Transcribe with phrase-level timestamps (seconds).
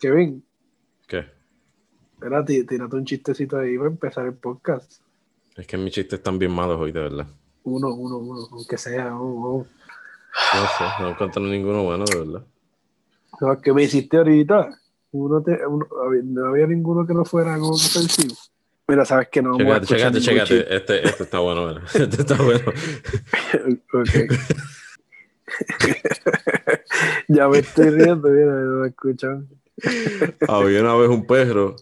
[0.00, 0.44] Kevin,
[1.06, 1.24] ¿Qué?
[2.14, 5.00] espera, tí- tírate un chistecito ahí para empezar el podcast.
[5.56, 7.26] Es que mis chistes están bien malos hoy, de verdad.
[7.64, 9.14] Uno, uno, uno, aunque sea.
[9.14, 9.66] uno, uno.
[10.54, 12.44] No sé, no encuentro ninguno bueno, de verdad.
[13.40, 14.68] Lo que me hiciste ahorita,
[15.12, 15.86] uno te- uno-
[16.24, 18.34] no había ninguno que no fuera como ofensivo.
[18.88, 20.76] Mira, sabes que no chécate, ningún chécate.
[20.76, 21.82] Este, este está bueno, ¿verdad?
[21.94, 22.64] Este está bueno.
[23.92, 24.08] Ok.
[27.28, 29.48] ya me estoy riendo, mira, no me escuchan.
[30.48, 31.76] Había una vez un perro,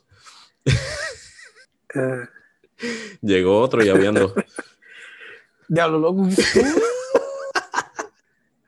[3.22, 4.34] llegó otro y habían dos.
[5.68, 6.28] Diablo, loco.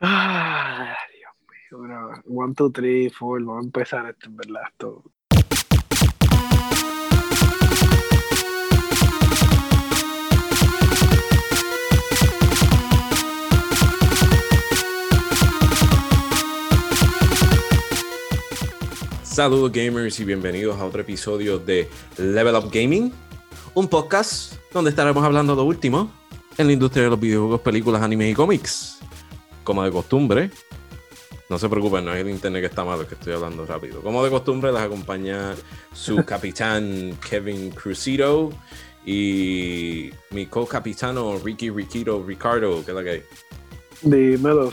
[0.00, 1.78] Ay, Dios mío.
[1.78, 3.44] Bueno, one, two, three, four.
[3.44, 4.62] Vamos a empezar esto, en verdad.
[4.70, 5.02] Esto.
[19.36, 23.12] Saludos gamers y bienvenidos a otro episodio de Level Up Gaming,
[23.74, 26.10] un podcast donde estaremos hablando de lo último
[26.56, 28.98] en la industria de los videojuegos, películas, animes y cómics.
[29.62, 30.50] Como de costumbre,
[31.50, 34.00] no se preocupen, no es el internet que está malo, es que estoy hablando rápido.
[34.00, 35.54] Como de costumbre, les acompaña
[35.92, 38.54] su capitán Kevin Crucito
[39.04, 43.22] y mi co-capitano Ricky Riquito Ricardo, que es la que hay.
[44.00, 44.72] Dímelo,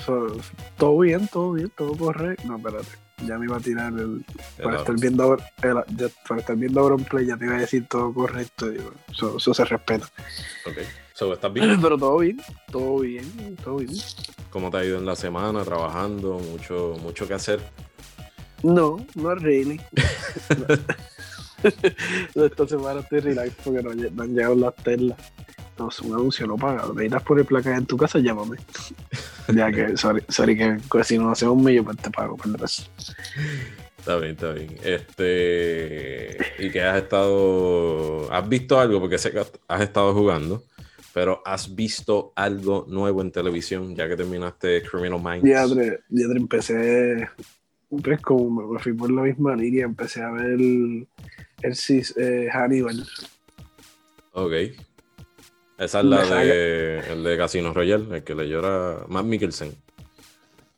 [0.77, 2.47] todo bien, todo bien, todo correcto.
[2.47, 3.02] No, espérate.
[3.25, 4.25] Ya me iba a tirar el.
[4.61, 7.87] Para estar viendo el- ya- para estar viendo un play, ya te iba a decir
[7.87, 8.69] todo correcto.
[8.69, 10.05] Digo, eso, eso se respeta.
[10.65, 10.77] Ok.
[11.13, 11.79] So, ¿Estás bien?
[11.81, 13.91] Pero todo bien, todo bien, todo bien.
[14.49, 16.39] ¿Cómo te ha ido en la semana trabajando?
[16.39, 17.59] Mucho, mucho que hacer.
[18.61, 19.79] No, no really.
[22.35, 25.17] Esta semana estoy relax porque no, no han llegado las telas.
[25.77, 26.93] No, es un anuncio no pagado.
[26.93, 28.57] Necesitas poner placas en tu casa, llámame.
[29.53, 32.47] Ya que, sorry, sorry que que si no hacemos un millón, pues te pago por
[32.47, 32.83] el resto.
[33.97, 34.77] Está bien, está bien.
[34.81, 36.37] Este.
[36.59, 38.31] ¿Y que has estado.
[38.31, 39.01] ¿Has visto algo?
[39.01, 40.63] Porque sé que has- estado jugando.
[41.13, 45.43] Pero ¿has visto algo nuevo en televisión ya que terminaste Criminal Minds?
[45.43, 47.29] Diadre, diadre, empecé.
[47.89, 51.07] Pues como me- fui por la misma línea, empecé a ver el,
[51.61, 51.73] el
[52.17, 53.05] eh, Hannibal.
[54.31, 54.53] Ok.
[55.85, 59.73] Esa es la de, el de Casino Royale, el que le llora Matt Mikkelsen.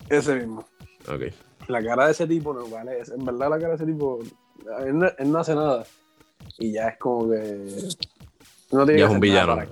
[0.09, 0.65] Ese mismo.
[1.07, 1.23] Ok.
[1.67, 2.99] La cara de ese tipo no vale.
[3.15, 4.19] En verdad, la cara de ese tipo.
[4.85, 5.83] Él no, él no hace nada.
[6.59, 7.65] Y ya es como que.
[8.71, 9.55] No tiene Ya que es un villano.
[9.55, 9.69] para-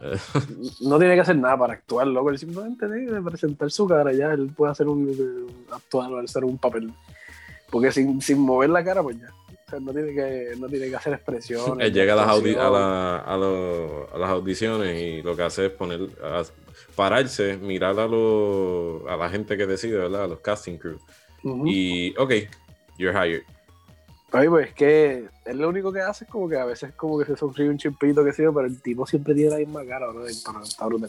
[0.82, 2.30] no tiene que hacer nada para actuar, loco.
[2.30, 4.12] Él simplemente tiene que presentar su cara.
[4.14, 5.08] Ya él puede hacer un.
[5.08, 6.92] un- actuar o hacer un papel.
[7.70, 9.28] Porque sin, sin mover la cara, pues ya.
[9.80, 11.88] No tiene que, no tiene que hacer expresiones.
[11.88, 15.44] Él llega a las, audi- a, la- a lo- a las audiciones y lo que
[15.44, 16.44] hace es poner, a-
[16.96, 20.24] pararse, mirar a, lo- a la gente que decide, ¿verdad?
[20.24, 21.00] A los casting crew.
[21.68, 22.32] Y, ok,
[22.98, 23.44] you're hired.
[24.36, 27.20] Ay, pues es que él lo único que hace es como que a veces como
[27.20, 30.08] que se sonríe un chimpito que sí, pero el tipo siempre tiene la misma cara,
[30.12, 30.26] ¿no?
[30.26, 30.52] Está,
[30.88, 31.08] brutal.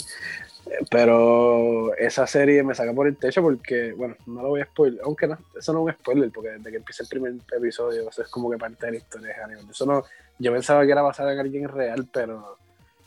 [0.66, 4.66] Eh, Pero esa serie me saca por el techo porque, bueno, no lo voy a
[4.66, 8.10] spoiler, aunque no, eso no es un spoiler, porque desde que empieza el primer episodio,
[8.10, 9.70] eso es como que parte de la historia de Hannibal.
[9.70, 10.04] Eso no,
[10.38, 12.58] yo pensaba que era basada en alguien real, pero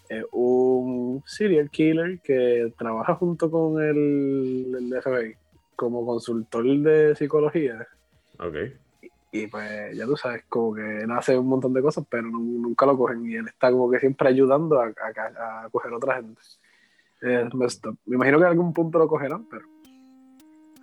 [0.10, 5.36] es un serial killer que trabaja junto con el, el FBI
[5.76, 7.88] como consultor de psicología.
[8.40, 8.56] Ok.
[9.32, 12.40] Y pues ya tú sabes, como que él hace un montón de cosas, pero nu-
[12.62, 13.30] nunca lo cogen.
[13.30, 16.42] Y él está como que siempre ayudando a, a, a coger a otra gente.
[18.06, 19.66] Me imagino que en algún punto lo cogerán, pero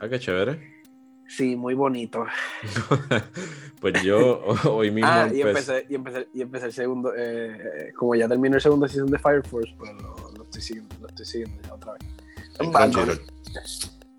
[0.00, 0.82] Ah, qué chévere.
[1.28, 2.26] sí, muy bonito.
[3.80, 4.40] pues yo
[4.70, 5.86] hoy mismo Ah, y empecé.
[5.88, 7.56] y empecé, y empecé el segundo, eh,
[7.88, 10.94] eh, como ya terminó el segundo season de Fire Force, pues lo, lo estoy siguiendo,
[11.00, 12.02] lo estoy siguiendo ya otra vez.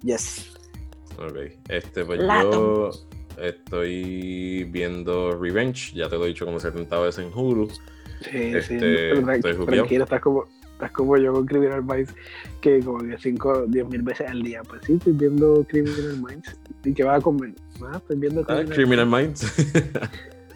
[0.01, 0.53] Yes.
[1.17, 1.35] Ok.
[1.69, 2.91] Este, pues Lato.
[2.91, 3.07] yo
[3.41, 5.93] estoy viendo Revenge.
[5.93, 7.69] Ya te lo he dicho como 70 veces en Hulu.
[7.69, 8.55] Sí, sí.
[8.55, 12.13] Este, estoy tranquilo, estás como, estás como yo con Criminal Minds,
[12.61, 14.61] que como que 5, 10 mil veces al día.
[14.63, 16.57] Pues sí, estoy viendo Criminal Minds.
[16.83, 17.53] ¿Y qué vas a comer?
[17.81, 19.53] Ah, estoy viendo Ah, Criminal, Criminal Minds.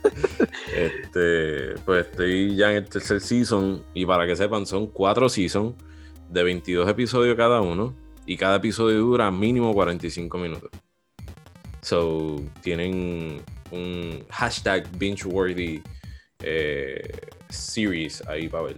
[0.75, 5.75] este, pues estoy ya en el tercer season y para que sepan son cuatro seasons
[6.29, 7.93] de 22 episodios cada uno
[8.25, 10.69] y cada episodio dura mínimo 45 minutos.
[11.81, 13.41] So, tienen
[13.71, 15.81] un hashtag binge-worthy
[16.43, 17.11] eh,
[17.49, 18.75] series ahí para ver.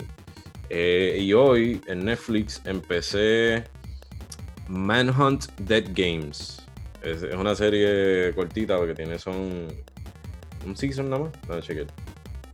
[0.70, 3.64] Eh, y hoy en Netflix empecé
[4.68, 6.62] Manhunt Dead Games.
[7.02, 9.68] Es, una serie cortita, lo que tiene son
[10.66, 11.66] un season nada más.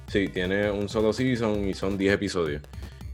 [0.08, 2.62] Sí, tiene un solo season y son 10 episodios.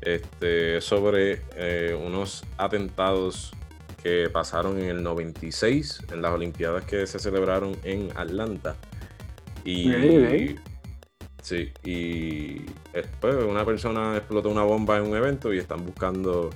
[0.01, 3.53] Este, sobre eh, unos atentados
[4.03, 8.75] que pasaron en el 96, en las Olimpiadas que se celebraron en Atlanta.
[9.63, 10.55] Y.
[11.41, 16.51] Sí, y después una persona explotó una bomba en un evento y están buscando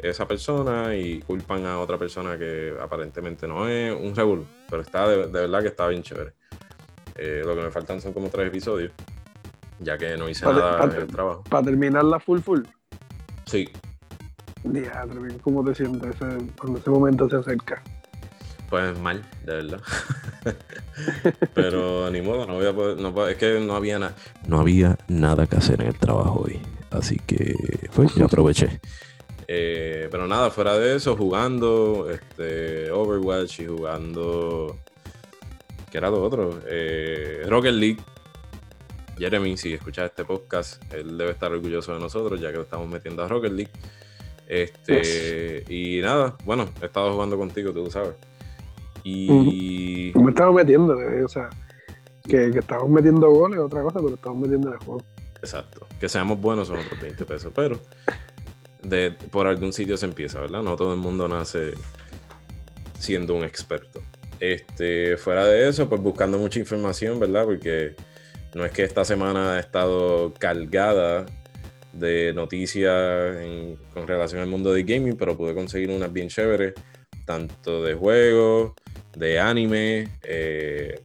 [0.00, 5.08] esa persona y culpan a otra persona que aparentemente no es un regulo, pero está
[5.08, 6.32] de, verdad que está bien chévere.
[7.16, 8.92] Eh, lo que me faltan son como tres episodios,
[9.80, 11.42] ya que no hice nada en el trabajo.
[11.50, 12.62] Para terminar la full full.
[13.46, 13.68] Sí.
[15.42, 16.16] ¿Cómo te sientes
[16.58, 17.82] cuando ese momento se acerca?
[18.68, 19.80] Pues mal, de verdad.
[21.54, 24.14] Pero ni modo, no voy a poder, es que no había nada.
[24.46, 26.60] No había nada que hacer en el trabajo hoy.
[26.90, 27.54] Así que
[27.94, 28.80] pues yo aproveché.
[29.52, 34.78] Eh, pero nada, fuera de eso, jugando este, Overwatch y jugando.
[35.90, 36.60] ¿Qué era lo otro?
[36.68, 37.98] Eh, Rocket League.
[39.18, 42.88] Jeremy, si escuchas este podcast, él debe estar orgulloso de nosotros, ya que lo estamos
[42.88, 43.72] metiendo a Rocket League.
[44.50, 48.14] Este, y nada, bueno, he estado jugando contigo, tú sabes.
[49.04, 50.10] Y.
[50.16, 51.48] Me estamos metiendo, o sea,
[52.24, 55.04] que, que estamos metiendo goles, otra cosa, pero estamos metiendo en el juego.
[55.36, 55.86] Exacto.
[56.00, 57.78] Que seamos buenos son otros 20 pesos, pero
[58.82, 60.64] de, por algún sitio se empieza, ¿verdad?
[60.64, 61.74] No todo el mundo nace
[62.98, 64.02] siendo un experto.
[64.40, 67.44] Este, fuera de eso, pues buscando mucha información, ¿verdad?
[67.44, 67.94] Porque
[68.56, 71.26] no es que esta semana ha estado cargada
[71.92, 73.36] de noticias
[73.92, 76.74] con relación al mundo de gaming, pero pude conseguir unas bien chéveres,
[77.24, 78.72] tanto de juegos,
[79.16, 81.00] de anime, eh,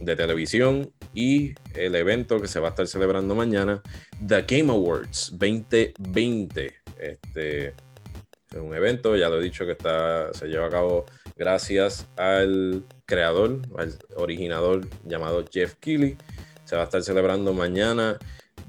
[0.00, 3.82] de televisión y el evento que se va a estar celebrando mañana,
[4.26, 6.74] The Game Awards 2020.
[6.98, 11.06] Este es un evento, ya lo he dicho que está, se lleva a cabo
[11.36, 16.16] gracias al creador, al originador llamado Jeff Keighley.
[16.64, 18.18] Se va a estar celebrando mañana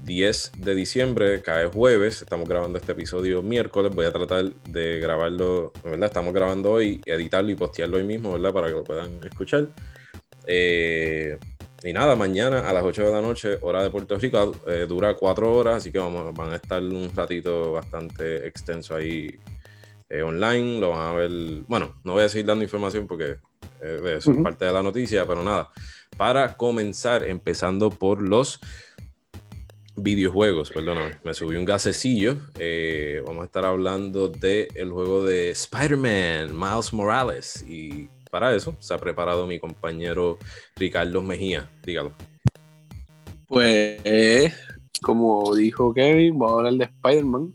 [0.04, 5.72] 10 de diciembre, cae jueves, estamos grabando este episodio miércoles, voy a tratar de grabarlo,
[5.84, 6.06] ¿verdad?
[6.06, 8.52] Estamos grabando hoy, editarlo y postearlo hoy mismo, ¿verdad?
[8.52, 9.68] Para que lo puedan escuchar.
[10.46, 11.38] Eh,
[11.84, 15.14] y nada, mañana a las 8 de la noche, hora de Puerto Rico, eh, dura
[15.14, 19.38] 4 horas, así que vamos, van a estar un ratito bastante extenso ahí
[20.08, 21.30] eh, online, lo van a ver,
[21.68, 23.36] bueno, no voy a seguir dando información porque
[23.80, 25.70] es parte de la noticia, pero nada,
[26.16, 28.60] para comenzar, empezando por los
[29.96, 32.38] videojuegos, perdóname, me subí un gasecillo.
[32.58, 37.64] Eh, vamos a estar hablando del el juego de Spider-Man, Miles Morales.
[37.66, 40.38] Y para eso se ha preparado mi compañero
[40.76, 41.70] Ricardo Mejía.
[41.84, 42.12] Dígalo.
[43.46, 44.54] Pues,
[45.02, 47.52] como dijo Kevin, vamos a hablar de Spider-Man.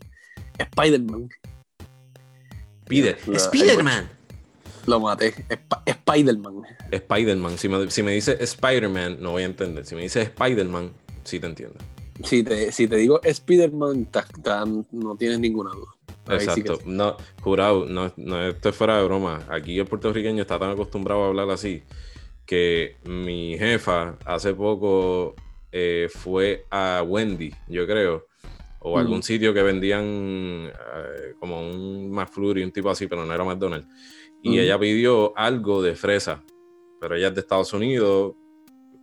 [0.58, 1.28] Spider-Man.
[3.26, 4.08] Spider-Man.
[4.86, 5.34] Lo maté.
[5.84, 6.62] Spider-Man.
[6.90, 7.58] Spider-Man.
[7.58, 9.84] Si me, si me dice Spider-Man, no voy a entender.
[9.84, 10.92] Si me dice Spider-Man,
[11.24, 11.78] sí te entiendo
[12.24, 14.08] si te, si te digo Spider-Man,
[14.92, 15.94] no tienes ninguna duda.
[16.30, 16.78] Exacto.
[16.84, 19.46] No, jurado, no, no, esto es fuera de broma.
[19.48, 21.82] Aquí el puertorriqueño está tan acostumbrado a hablar así
[22.48, 25.34] que mi jefa hace poco
[25.70, 28.26] eh, fue a Wendy, yo creo,
[28.80, 33.44] o algún sitio que vendían eh, como un McFlurry, un tipo así, pero no era
[33.44, 33.86] McDonald's.
[34.42, 36.42] Y ella pidió algo de fresa,
[36.98, 38.34] pero ella es de Estados Unidos,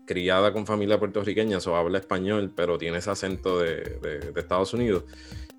[0.05, 5.03] criada con familia puertorriqueña, o habla español, pero tiene ese acento de, Estados Unidos.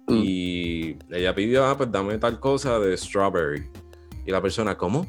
[0.07, 0.15] Mm.
[0.23, 3.69] Y ella pidió, ah, pues dame tal cosa de strawberry.
[4.25, 5.07] Y la persona, ¿cómo?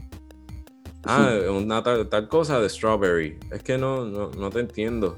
[1.03, 3.37] Ah, una tal, cosa de strawberry.
[3.51, 5.17] Es que no, no, te entiendo.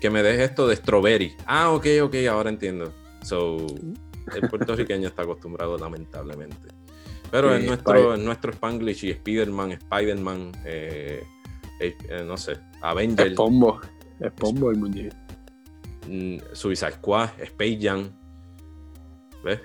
[0.00, 1.32] Que me dejes esto de strawberry.
[1.46, 2.92] Ah, ok, ok, ahora entiendo.
[3.22, 3.66] So,
[4.34, 6.68] el puertorriqueño está acostumbrado, lamentablemente.
[7.30, 11.24] Pero en, nuestro, en nuestro Spanglish y Spider-Man, Spider-Man, eh,
[11.86, 13.30] eh, no sé, Avengers.
[13.30, 13.80] Es pombo,
[14.20, 15.16] es pombo el muñeco.
[16.08, 18.10] Mm, Suicide Squad, Space Jam.
[19.44, 19.60] ¿Ves?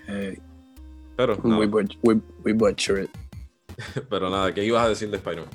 [1.16, 1.60] Pero no.
[1.60, 3.10] We, we, butcher it.
[4.10, 5.50] Pero nada, ¿qué ibas a decir de Spider-Man?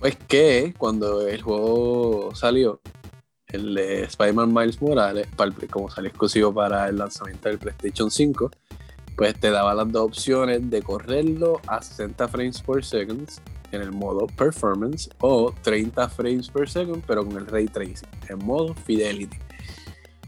[0.00, 2.80] Pues que cuando el juego salió,
[3.48, 5.26] el de Spider-Man Miles Morales,
[5.70, 8.50] como salió exclusivo para el lanzamiento del PlayStation 5,
[9.16, 13.28] pues te daba las dos opciones de correrlo a 60 frames por second
[13.72, 18.38] en el modo performance o 30 frames per second pero con el ray tracing en
[18.38, 19.36] modo fidelity.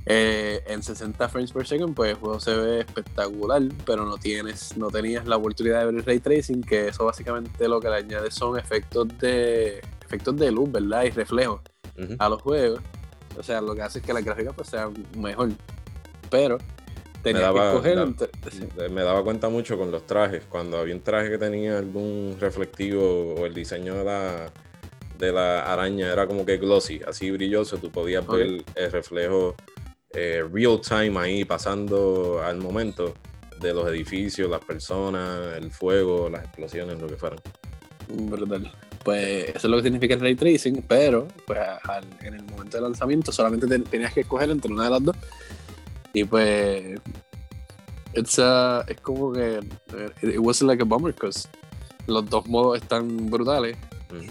[0.07, 4.77] Eh, en 60 frames per second pues el juego se ve espectacular pero no tienes
[4.77, 7.97] no tenías la oportunidad de ver el ray tracing que eso básicamente lo que le
[7.97, 11.61] añade son efectos de efectos de luz verdad y reflejos
[12.19, 12.81] a los juegos.
[13.39, 15.51] O sea lo que hace es que la gráfica pues sea mejor.
[16.31, 16.59] Pero
[17.25, 17.81] me daba,
[18.91, 20.45] me daba cuenta mucho con los trajes.
[20.49, 24.53] Cuando había un traje que tenía algún reflectivo o el diseño de la,
[25.19, 29.55] de la araña era como que glossy, así brilloso, tú podías ver el reflejo
[30.13, 33.15] eh, real time ahí pasando al momento
[33.61, 37.39] de los edificios, las personas, el fuego, las explosiones, lo que fueran.
[38.09, 38.73] Brutal.
[39.05, 41.59] Pues eso es lo que significa el ray tracing, pero pues
[42.23, 45.17] en el momento de lanzamiento solamente tenías que escoger entre una de las dos.
[46.13, 47.01] Y pues
[48.15, 51.49] it's es como que eh, it wasn't like a bummer because
[52.07, 53.77] los dos modos están brutales.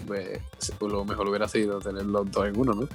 [0.06, 0.38] Pues,
[0.80, 2.88] lo mejor hubiera sido tener los dos en uno, ¿no?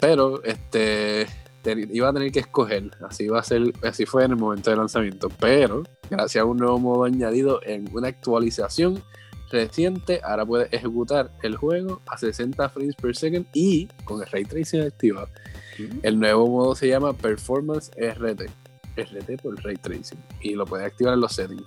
[0.00, 1.28] Pero este
[1.66, 4.76] iba a tener que escoger, así va a ser, así fue en el momento de
[4.76, 9.02] lanzamiento, pero gracias a un nuevo modo añadido en una actualización
[9.50, 14.44] reciente, ahora puedes ejecutar el juego a 60 frames per second y con el ray
[14.44, 15.28] tracing activado.
[16.02, 18.50] El nuevo modo se llama Performance RT,
[18.96, 21.64] RT por ray tracing y lo puedes activar en los settings.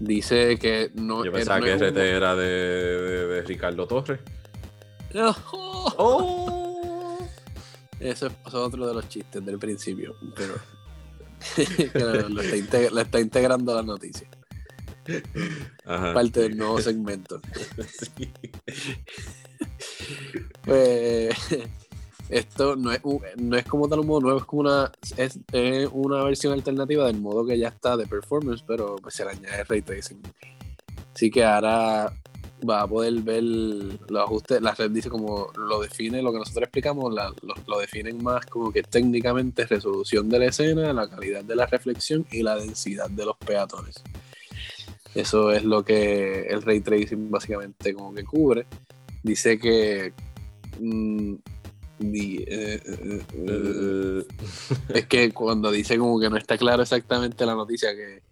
[0.00, 1.24] Dice que no.
[1.24, 4.20] Yo pensaba que RT era de, de, Ricardo Torres.
[5.94, 7.18] Oh.
[7.98, 10.54] Eso es otro de los chistes del principio, pero
[12.28, 12.40] lo,
[13.00, 14.28] está integrando la noticia.
[15.84, 17.40] Parte del nuevo segmento.
[20.64, 21.36] pues
[22.32, 23.00] esto no es,
[23.36, 25.38] no es como tal un modo nuevo, es como una, es,
[25.92, 29.64] una versión alternativa del modo que ya está de performance, pero pues se le añade
[29.64, 30.22] ray tracing.
[31.14, 32.10] Así que ahora
[32.68, 36.62] va a poder ver los ajustes, la red dice como lo define, lo que nosotros
[36.62, 37.14] explicamos,
[37.66, 42.26] lo, definen más como que técnicamente resolución de la escena, la calidad de la reflexión
[42.30, 44.02] y la densidad de los peatones.
[45.14, 48.64] Eso es lo que el ray tracing básicamente como que cubre.
[49.22, 50.14] Dice que
[50.80, 51.34] mm,
[52.02, 54.24] eh, eh, eh,
[54.94, 58.22] es que cuando dice como que no está claro exactamente la noticia que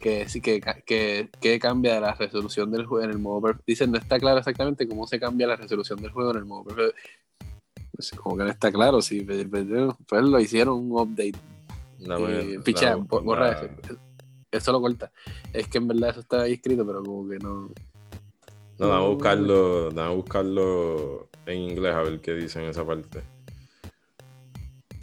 [0.00, 4.18] que sí que, que, cambia la resolución del juego en el modo dice no está
[4.18, 6.74] claro exactamente cómo se cambia la resolución del juego en el modo
[7.94, 9.66] pues, como que no está claro si pues, pues,
[10.06, 11.38] pues lo hicieron un update.
[12.64, 13.68] Picha, borra eso,
[14.50, 15.10] eso lo corta.
[15.52, 17.70] Es que en verdad eso está ahí escrito pero como que no.
[18.78, 22.84] No, vamos a buscarlo, vamos a buscarlo en inglés a ver qué dice en esa
[22.84, 23.22] parte.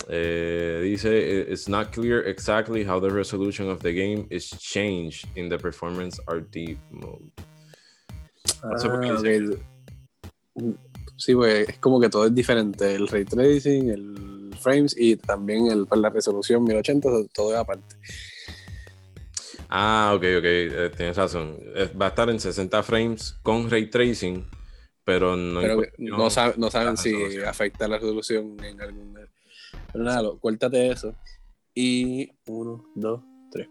[0.10, 5.48] Eh, dice, it's not clear exactly how the resolution of the game is changed in
[5.48, 7.32] the performance RT mode.
[8.64, 8.78] Ah,
[11.18, 12.96] Sí, pues es como que todo es diferente.
[12.96, 17.96] El ray tracing, el frames y también el, pues, la resolución 1080, todo es aparte.
[19.70, 21.58] Ah, ok, ok, eh, tienes razón.
[21.76, 24.48] Eh, va a estar en 60 frames con ray tracing,
[25.12, 25.62] pero no,
[25.98, 29.14] no, saben si afecta la resolución en algún.
[29.92, 31.14] Pero nada, cuéntate eso.
[31.76, 33.68] Y uno, dos, tres.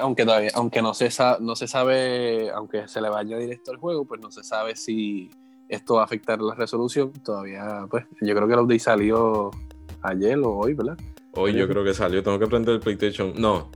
[0.00, 3.78] Aunque todavía, aunque no se, sabe, no se sabe, aunque se le vaya directo al
[3.78, 5.30] juego, pues no se sabe si
[5.68, 7.12] esto va a afectar la resolución.
[7.24, 9.50] Todavía, pues, yo creo que el update salió
[10.02, 10.96] ayer o hoy, ¿verdad?
[11.32, 12.22] Hoy yo creo que salió.
[12.22, 13.32] Tengo que prender el PlayStation.
[13.36, 13.68] No,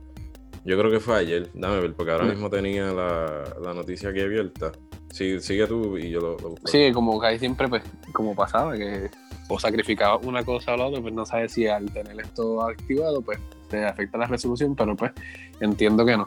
[0.63, 4.71] yo creo que fue ayer, dame ver, porque ahora mismo tenía la, noticia aquí abierta.
[5.11, 6.67] Sí, sigue tú y yo lo, busco.
[6.67, 9.09] Sí, como que siempre, pues, como pasaba, que
[9.47, 13.21] o sacrificaba una cosa o la otra, pues no sabes si al tener esto activado,
[13.21, 13.39] pues
[13.69, 15.11] te afecta la resolución, pero pues
[15.59, 16.25] entiendo que no.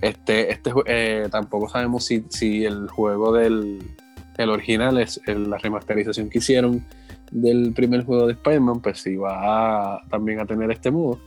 [0.00, 3.78] Este, este eh, tampoco sabemos si, si el juego del
[4.36, 6.84] el original es la remasterización que hicieron
[7.30, 11.18] del primer juego de Spider-Man, pues si va también a tener este modo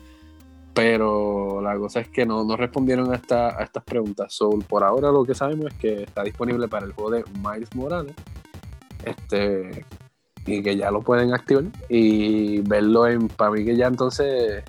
[0.74, 4.34] pero la cosa es que no, no respondieron a, esta, a estas preguntas.
[4.34, 7.76] Soul, por ahora lo que sabemos es que está disponible para el juego de Miles
[7.76, 8.16] Morales.
[9.04, 9.86] Este,
[10.46, 14.64] y que ya lo pueden activar y verlo en para mí que ya entonces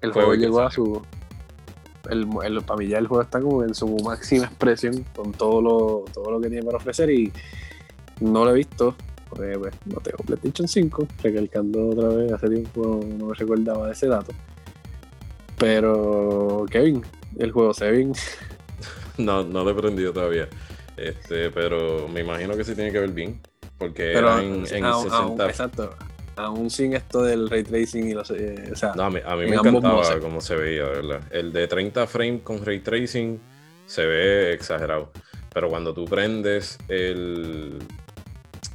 [0.00, 1.02] el juego llegó a su
[2.10, 5.60] el, el, para mí ya el juego está como en su máxima expresión con todo
[5.60, 7.32] lo todo lo que tiene para ofrecer y
[8.20, 8.94] no lo he visto
[9.28, 13.92] porque pues, no tengo PlayStation 5 recalcando otra vez hace tiempo no me recordaba de
[13.92, 14.32] ese dato
[15.62, 17.04] pero, Kevin,
[17.38, 18.12] el juego Sevin.
[19.18, 20.48] no, no lo he prendido todavía.
[20.96, 23.40] Este, pero me imagino que sí tiene que ver bien.
[23.78, 25.46] Porque era en, 60.
[25.46, 25.94] exacto.
[26.34, 28.32] Aún sin esto del ray tracing y los.
[28.32, 31.20] Eh, o sea, no, a mí, me encantaba cómo se veía, ¿verdad?
[31.30, 33.38] El de 30 frames con ray tracing
[33.86, 35.12] se ve exagerado.
[35.54, 37.78] Pero cuando tú prendes el,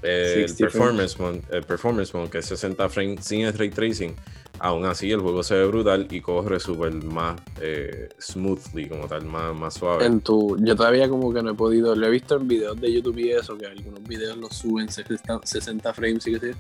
[0.04, 4.16] el performance, mode, el performance mode, que es 60 frames sin el ray tracing,
[4.60, 9.26] aún así el juego se ve brutal y corre súper más eh, smoothly, como tal,
[9.26, 10.06] más, más suave.
[10.06, 12.94] En tu, yo todavía como que no he podido, lo he visto en videos de
[12.94, 16.56] YouTube y eso, que algunos videos los suben 60, frames y que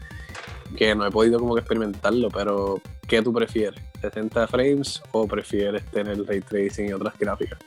[0.75, 3.81] que no he podido como que experimentarlo, pero ¿qué tú prefieres?
[4.01, 7.57] ¿60 frames o prefieres tener ray tracing y otras gráficas?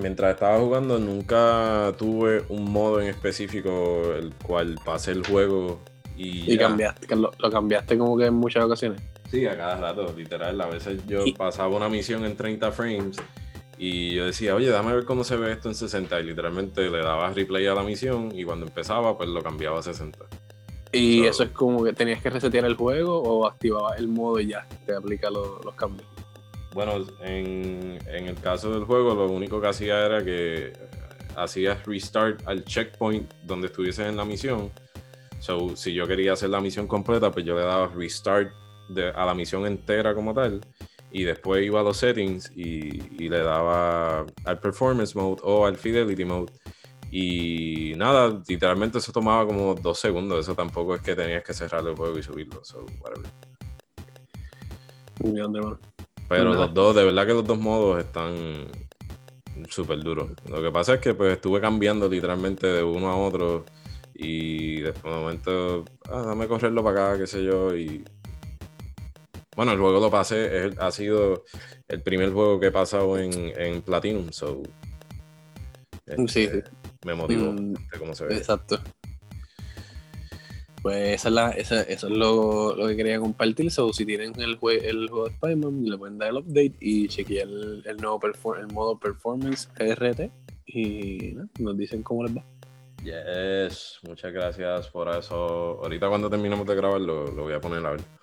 [0.00, 5.80] Mientras estaba jugando nunca tuve un modo en específico el cual pasé el juego
[6.16, 9.00] y, y cambiaste, lo, lo cambiaste como que en muchas ocasiones.
[9.30, 10.60] Sí, a cada rato, literal.
[10.60, 13.16] A veces yo pasaba una misión en 30 frames
[13.76, 16.20] Y yo decía, oye, dame ver cómo se ve esto en 60.
[16.20, 19.82] Y literalmente le daba replay a la misión y cuando empezaba, pues lo cambiaba a
[19.82, 20.18] 60.
[20.92, 24.48] Y eso es como que tenías que resetear el juego o activabas el modo y
[24.48, 26.08] ya te aplica los cambios.
[26.72, 30.72] Bueno, en, en, el caso del juego, lo único que hacía era que
[31.36, 34.70] hacías restart al checkpoint donde estuvieses en la misión.
[35.40, 38.52] So, si yo quería hacer la misión completa, pues yo le daba restart
[39.14, 40.60] a la misión entera como tal.
[41.10, 45.76] Y después iba a los settings y, y le daba al performance mode o al
[45.76, 46.52] fidelity mode.
[47.10, 50.40] Y nada, literalmente eso tomaba como dos segundos.
[50.40, 52.62] Eso tampoco es que tenías que cerrar el juego y subirlo.
[52.62, 53.30] So, whatever.
[56.28, 58.66] Pero los dos, de verdad que los dos modos están
[59.68, 60.30] súper duros.
[60.48, 63.64] Lo que pasa es que pues estuve cambiando literalmente de uno a otro
[64.14, 68.04] y después de momento, ah, dame correrlo para acá, qué sé yo, y
[69.58, 71.42] bueno, el juego lo pasé, ha sido
[71.88, 74.62] el primer juego que he pasado en, en Platinum, so
[76.28, 76.62] sí, este,
[77.04, 78.36] me motivó mm, de cómo se ve.
[78.36, 78.78] Exacto.
[80.80, 83.72] Pues esa es la, esa, eso es lo, lo, que quería compartir.
[83.72, 87.48] So, si tienen el, el juego de Spider-Man, le pueden dar el update y chequear
[87.48, 90.30] el, el nuevo el modo Performance RT
[90.66, 92.44] y nos dicen cómo les va.
[93.02, 95.80] Yes, muchas gracias por eso.
[95.82, 98.17] Ahorita cuando terminemos de grabar lo, lo voy a poner a ver.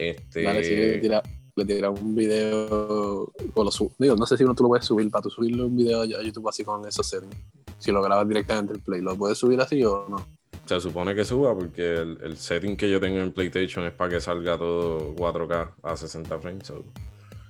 [0.00, 0.44] Este...
[0.44, 1.22] Vale, sí, le tira,
[1.56, 3.92] le tira un video o lo subo.
[3.98, 6.06] Digo, no sé si uno tú lo puedes subir para tú subirle un video a
[6.06, 7.36] YouTube así con esos settings.
[7.78, 10.26] Si lo grabas directamente en Play, ¿lo puedes subir así o no?
[10.64, 14.20] Se supone que suba porque el, setting que yo tengo en PlayStation es para que
[14.20, 16.72] salga todo 4K a 60 frames.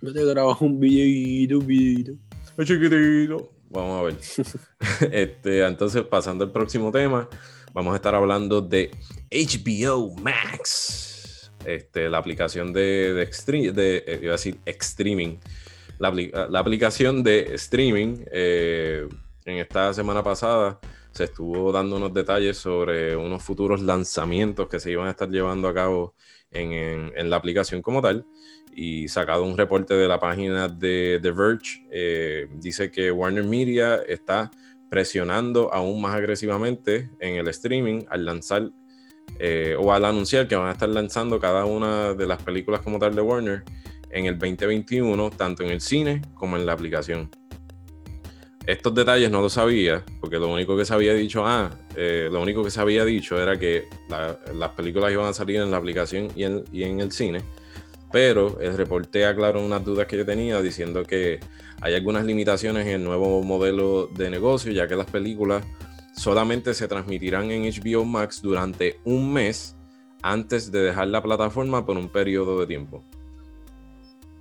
[0.03, 2.15] Yo te grabo un video, un video.
[2.65, 3.53] Chiquitito.
[3.69, 4.17] Vamos a ver.
[5.13, 7.29] este, entonces, pasando al próximo tema,
[7.73, 8.91] vamos a estar hablando de
[9.31, 11.10] HBO Max.
[11.65, 15.37] Este, la aplicación de, de, eh, iba a decir streaming.
[15.99, 16.11] La,
[16.49, 19.07] la aplicación de streaming eh,
[19.45, 20.81] en esta semana pasada
[21.13, 25.69] se estuvo dando unos detalles sobre unos futuros lanzamientos que se iban a estar llevando
[25.69, 26.15] a cabo
[26.51, 28.25] en, en, la aplicación como tal.
[28.75, 33.97] Y sacado un reporte de la página de The Verge, eh, dice que Warner Media
[33.97, 34.51] está
[34.89, 38.71] presionando aún más agresivamente en el streaming al lanzar
[39.39, 42.99] eh, o al anunciar que van a estar lanzando cada una de las películas como
[42.99, 43.65] tal de Warner
[44.11, 47.31] en el 2021, tanto en el cine como en la aplicación.
[48.67, 52.43] Estos detalles no los sabía, porque lo único que se había dicho, ah, eh, lo
[52.43, 53.85] único que se había dicho era que
[54.55, 57.41] las películas iban a salir en la aplicación y en, el cine,
[58.13, 61.41] pero el reporte aclaró unas dudas que yo tenía diciendo que
[61.81, 65.65] hay algunas limitaciones en el nuevo modelo de negocio, ya que las películas
[66.21, 69.75] solamente se transmitirán en HBO Max durante un mes
[70.21, 73.03] antes de dejar la plataforma por un periodo de tiempo.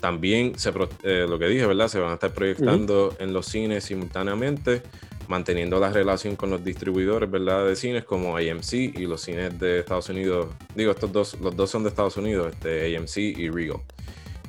[0.02, 1.88] También se, eh, lo que dije, ¿verdad?
[1.88, 4.84] Se van a estar proyectando en los cines simultáneamente,
[5.30, 7.65] manteniendo la relación con los distribuidores, ¿verdad?
[7.65, 10.50] De cines como AMC y los cines de Estados Unidos.
[10.76, 13.80] Digo, estos dos, los dos son de Estados Unidos, este, AMC y Regal.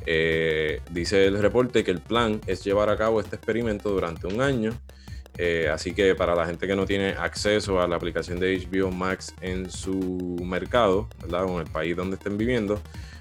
[0.04, 4.40] Eh, dice el reporte que el plan es llevar a cabo este experimento durante un
[4.40, 4.72] año.
[5.42, 8.90] Eh, así que para la gente que no tiene acceso a la aplicación de HBO
[8.90, 11.44] Max en su mercado, ¿verdad?
[11.44, 12.78] O en el país donde estén viviendo,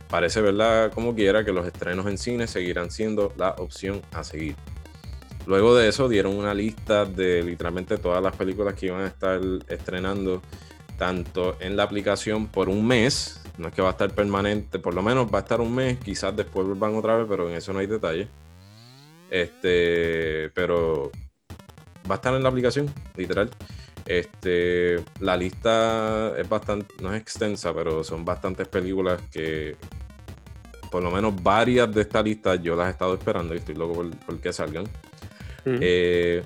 [0.10, 0.91] Parece, ¿verdad?
[0.91, 4.55] Como quiera que los estrenos en cine seguirán siendo la opción a seguir.
[5.45, 9.39] Luego de eso dieron una lista de literalmente todas las películas que iban a estar
[9.67, 10.41] estrenando
[10.97, 14.95] tanto en la aplicación por un mes, no es que va a estar permanente, por
[14.95, 17.71] lo menos va a estar un mes, quizás después van otra vez, pero en eso
[17.71, 18.27] no hay detalle.
[19.29, 21.12] Este, pero
[22.09, 23.49] va a estar en la aplicación, literal.
[24.05, 29.77] Este, la lista es bastante, no es extensa, pero son bastantes películas que
[30.89, 34.03] por lo menos varias de esta lista yo las he estado esperando y estoy loco
[34.25, 34.85] por, que salgan.
[35.65, 36.41] Eh,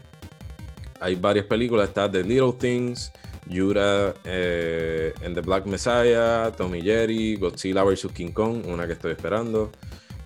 [1.00, 3.14] hay varias películas, está The Little Things,
[3.48, 8.12] Yura eh, and the Black Messiah, Tommy Jerry, Godzilla vs.
[8.14, 9.72] King Kong, una que estoy esperando,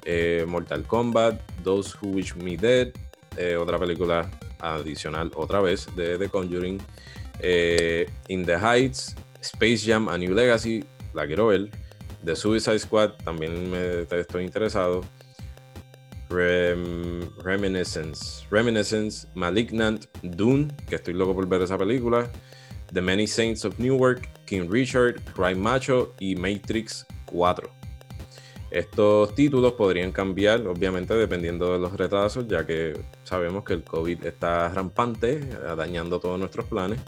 [0.04, 2.92] eh, Mortal Kombat, Those Who Wish Me Dead,
[3.60, 4.28] otra película
[4.60, 6.82] adicional otra vez de The Conjuring,
[8.30, 11.70] In the Heights, Space Jam, A New Legacy, la quiero ver.
[12.24, 15.06] The Suicide Squad también me estoy interesado.
[16.30, 22.30] Reminiscence, Reminiscence, Malignant, Dune, que estoy loco por ver esa película.
[22.92, 27.72] The Many Saints of Newark, King Richard, Cry Macho y Matrix 4.
[28.70, 34.26] Estos títulos podrían cambiar, obviamente, dependiendo de los retrasos, ya que sabemos que el COVID
[34.26, 35.40] está rampante,
[35.78, 37.00] dañando todos nuestros planes.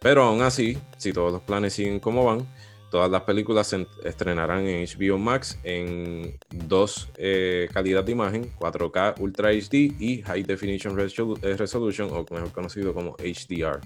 [0.00, 2.46] Pero aún así, si todos los planes siguen como van,
[2.90, 9.20] Todas las películas se estrenarán en HBO Max en dos eh, calidad de imagen, 4K
[9.20, 13.80] Ultra HD y High Definition eh, Resolution, o mejor conocido como HDR.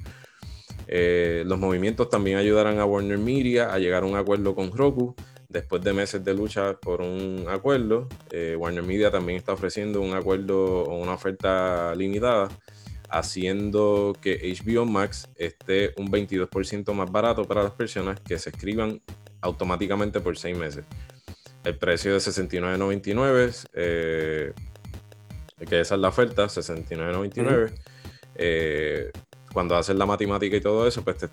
[0.86, 5.16] Eh, los movimientos también ayudarán a Warner Media a llegar a un acuerdo con Roku.
[5.52, 8.08] Después de meses de lucha por un acuerdo,
[8.56, 12.48] Warner Media también está ofreciendo un acuerdo o una oferta limitada
[13.12, 19.00] haciendo que HBO Max esté un 22% más barato para las personas que se escriban
[19.42, 20.84] automáticamente por seis meses.
[21.62, 24.52] El precio de $69.99, eh,
[25.68, 27.72] que esa es la oferta, $69.99.
[28.34, 29.12] Eh,
[29.52, 31.26] cuando haces la matemática y todo eso, pues te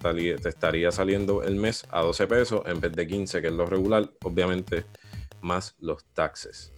[0.49, 4.11] estaría, saliendo el mes a 12 pesos en vez de 15, que es lo regular,
[4.23, 4.85] obviamente
[5.41, 6.73] más los taxes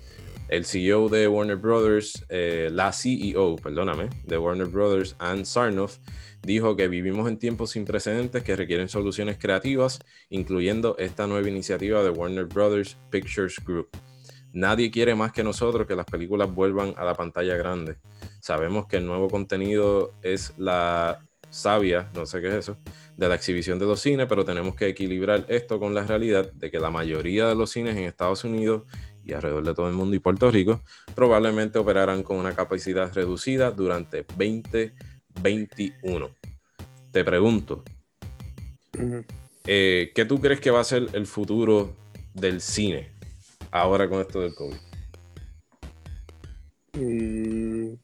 [0.51, 5.99] el CEO de Warner Brothers, eh, la CEO, perdóname, de Warner Brothers, Ann Sarnoff,
[6.41, 9.99] dijo que vivimos en tiempos sin precedentes que requieren soluciones creativas,
[10.29, 13.89] incluyendo esta nueva iniciativa de Warner Brothers Pictures Group.
[14.51, 17.95] Nadie quiere más que nosotros que las películas vuelvan a la pantalla grande.
[18.41, 22.77] Sabemos que el nuevo contenido es la sabia, no sé qué es eso,
[23.17, 26.71] de la exhibición de los cines, pero tenemos que equilibrar esto con la realidad de
[26.71, 28.83] que la mayoría de los cines en Estados Unidos
[29.23, 30.81] y alrededor de todo el mundo y Puerto Rico
[31.13, 36.29] probablemente operarán con una capacidad reducida durante 2021.
[37.11, 37.83] Te pregunto,
[39.67, 41.93] eh, ¿qué tú crees que va a ser el futuro
[42.33, 43.11] del cine
[43.71, 44.77] ahora con esto del COVID?
[46.93, 47.95] Mm,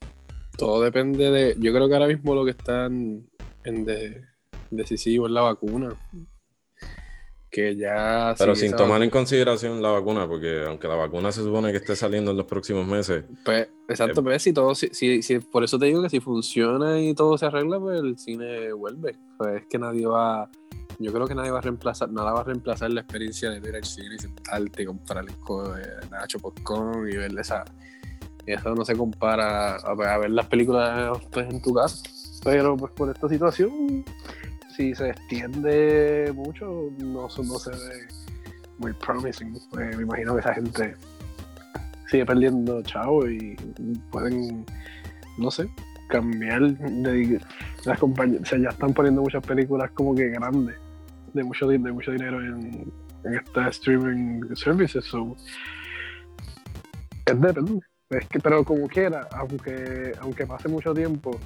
[0.57, 1.55] todo depende de.
[1.59, 3.27] Yo creo que ahora mismo lo que están
[3.67, 3.85] en
[4.71, 5.95] decisivo es la vacuna
[7.49, 8.35] que ya...
[8.37, 11.95] Pero sin tomar en consideración la vacuna, porque aunque la vacuna se supone que esté
[11.95, 13.23] saliendo en los próximos meses...
[13.43, 16.99] Pues, exacto, eh, pues si todo, si, si, por eso te digo que si funciona
[16.99, 19.15] y todo se arregla, pues el cine vuelve.
[19.37, 20.49] Pues es que nadie va...
[20.99, 23.75] Yo creo que nadie va a reemplazar, nada va a reemplazar la experiencia de ver
[23.75, 27.63] el cine y sentarte y comprar el de Nacho Popcorn y verle esa...
[28.45, 32.03] Eso no se compara a, a ver las películas pues, en tu casa.
[32.47, 34.05] Pero pues por esta situación
[34.69, 38.07] si se extiende mucho, no, no se ve
[38.77, 39.53] muy promising.
[39.69, 40.95] Pues, me imagino que esa gente
[42.09, 43.57] sigue perdiendo chavo y
[44.11, 44.65] pueden,
[45.37, 45.67] no sé,
[46.07, 47.41] cambiar de
[47.83, 48.43] las compañías.
[48.43, 50.77] O sea, ya están poniendo muchas películas como que grandes,
[51.33, 52.89] de mucho, de mucho dinero en,
[53.25, 55.03] en estas streaming services.
[55.03, 55.35] So,
[57.25, 57.81] es depende.
[58.09, 61.37] Es pero como quiera, aunque, aunque pase mucho tiempo,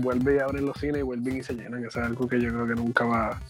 [0.00, 1.84] vuelve y abren los cines y vuelven y se llenan.
[1.84, 3.40] Eso es algo que yo creo que nunca va.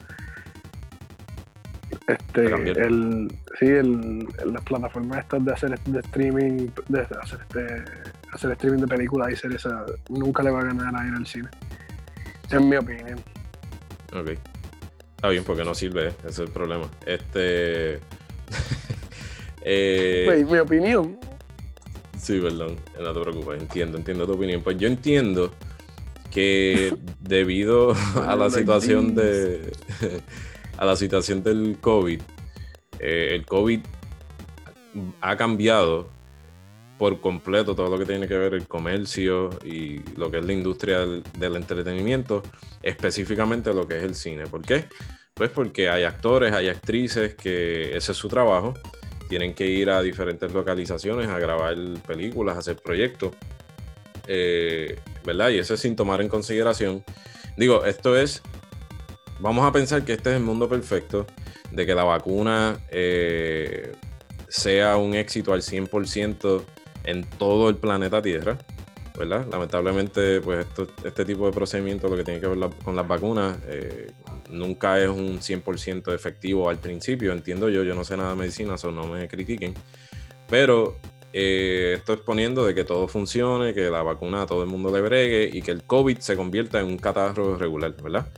[2.07, 7.85] Este, el, sí, el, las plataformas estas de hacer de streaming, de hacer este,
[8.33, 9.66] hacer streaming de películas y series,
[10.09, 11.48] nunca le va a ganar a ir al cine.
[12.50, 13.18] En mi opinión.
[14.12, 14.30] Ok.
[15.16, 16.90] Está bien, porque no sirve, ese es el problema.
[17.07, 17.94] Este.
[19.62, 20.46] eh...
[20.48, 21.18] mi opinión.
[22.18, 24.62] Sí, perdón, no te preocupes, entiendo, entiendo tu opinión.
[24.62, 25.52] Pues yo entiendo
[26.35, 27.94] que debido
[28.27, 29.73] a la situación de
[30.77, 32.20] a la situación del COVID,
[32.99, 33.81] eh, el COVID
[35.20, 36.11] ha cambiado
[36.99, 40.53] por completo todo lo que tiene que ver el comercio y lo que es la
[40.53, 42.42] industria del, del, entretenimiento,
[42.83, 44.47] específicamente lo que es el cine.
[44.47, 44.85] ¿Por qué?
[45.35, 48.75] Pues porque hay actores, hay actrices que ese es su trabajo,
[49.29, 53.33] tienen que ir a diferentes localizaciones a grabar películas, a hacer proyectos.
[54.27, 55.50] Eh, ¿verdad?
[55.50, 57.04] Y eso es sin tomar en consideración.
[57.56, 58.42] Digo, esto es,
[59.40, 61.26] vamos a pensar que este es el mundo perfecto,
[61.70, 63.92] de que la vacuna eh,
[64.48, 66.62] sea un éxito al 100%
[67.04, 68.58] en todo el planeta Tierra,
[69.18, 69.46] ¿verdad?
[69.50, 70.66] Lamentablemente, pues
[71.04, 74.12] este tipo de procedimiento, lo que tiene que ver con las vacunas, eh,
[74.50, 78.74] nunca es un 100% efectivo al principio, entiendo yo, yo no sé nada de medicina,
[78.74, 79.74] eso no me critiquen,
[80.48, 80.98] pero
[81.37, 85.01] eh, esto exponiendo de que todo funcione, que la vacuna a todo el mundo le
[85.01, 88.33] bregue y que el COVID se convierta en un catarro regular, ¿verdad?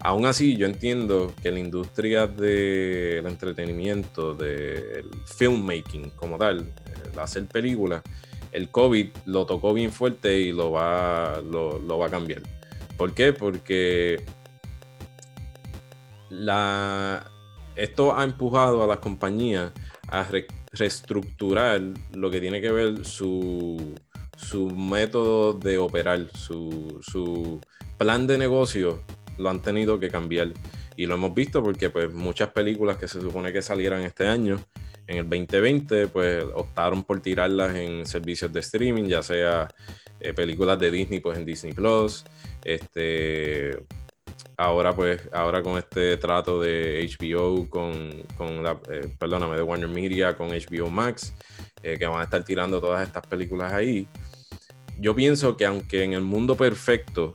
[0.00, 6.70] Aún así, yo entiendo que la industria del entretenimiento, del filmmaking como tal,
[7.10, 8.02] el hacer películas,
[8.52, 12.42] el COVID lo tocó bien fuerte y lo va, lo, va a cambiar.
[12.98, 13.32] ¿Por qué?
[13.32, 14.22] Porque
[16.28, 17.24] la,
[17.74, 19.72] esto ha empujado a las compañías
[20.08, 20.26] a,
[20.76, 21.80] reestructurar
[22.12, 23.94] lo que tiene que ver su,
[24.36, 27.60] su método de operar, su, su,
[27.98, 29.02] plan de negocio,
[29.38, 30.52] lo han tenido que cambiar.
[30.96, 34.60] Y lo hemos visto porque pues muchas películas que se supone que salieran este año,
[35.06, 39.68] en el 2020, pues optaron por tirarlas en servicios de streaming, ya sea
[40.20, 42.24] eh, películas de Disney, pues en Disney Plus,
[42.64, 43.78] este,
[44.56, 49.88] ahora pues, ahora con este trato de HBO con, con la, eh, perdóname, de Warner
[49.88, 51.34] Media con HBO Max,
[51.82, 54.06] eh, que van a estar tirando todas estas películas ahí.
[54.98, 57.32] Yo pienso que aunque en el mundo perfecto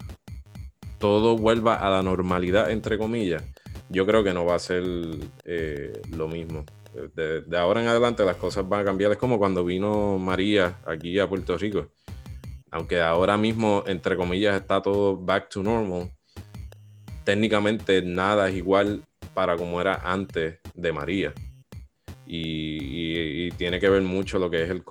[0.97, 3.43] todo vuelva a la normalidad, entre comillas,
[3.89, 4.83] yo creo que no va a ser
[5.45, 6.65] eh, lo mismo.
[7.15, 9.11] De, de, ahora en adelante las cosas van a cambiar.
[9.11, 11.87] Es como cuando vino María aquí a Puerto Rico.
[12.71, 16.11] Aunque ahora mismo, entre comillas, está todo back to normal
[17.29, 19.03] técnicamente nada es igual
[19.35, 21.31] para como era antes de María.
[22.25, 24.83] Y, tiene que ver mucho lo que es el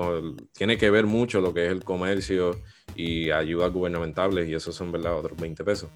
[0.52, 2.60] tiene que ver mucho lo que es el comercio
[2.94, 5.90] y ayudas gubernamentales y eso son verdad otros 20 pesos.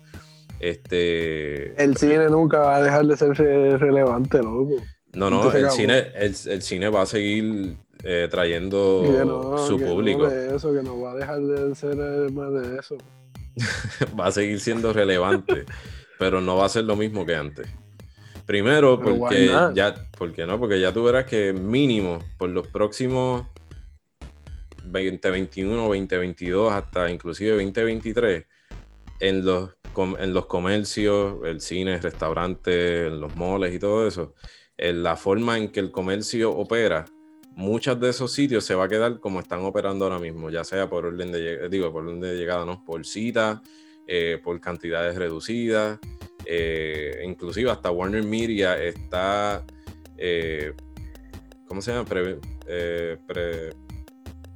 [0.59, 3.37] Este el cine nunca va a dejar de ser
[3.79, 4.83] relevante, loco.
[5.13, 10.27] No, no, el cine, el, cine va a seguir eh, trayendo su público.
[10.27, 11.97] eso, que no va a dejar de ser
[12.33, 12.97] más de eso.
[14.19, 15.67] va a seguir siendo relevante.
[16.23, 17.67] pero no va a ser lo mismo que antes.
[18.47, 23.49] Primero, porque ya, porque no, porque ya tú verás que mínimo por los próximos
[24.85, 28.45] 2021, 2022, hasta inclusive 2023,
[29.19, 34.37] en los, en los comercios, el cine, el restaurante, en los moles y todo eso,
[34.77, 37.05] en la forma en que el comercio opera,
[37.57, 40.89] muchos de esos sitios se va a quedar como están operando ahora mismo, ya sea
[40.89, 43.61] por orden de, digo, por orden de llegada, no, por cita,
[44.07, 45.99] eh, por cantidades reducidas.
[46.47, 49.65] Eh, inclusive hasta Warner Media está,
[50.17, 50.73] eh,
[51.67, 52.09] ¿cómo se llama?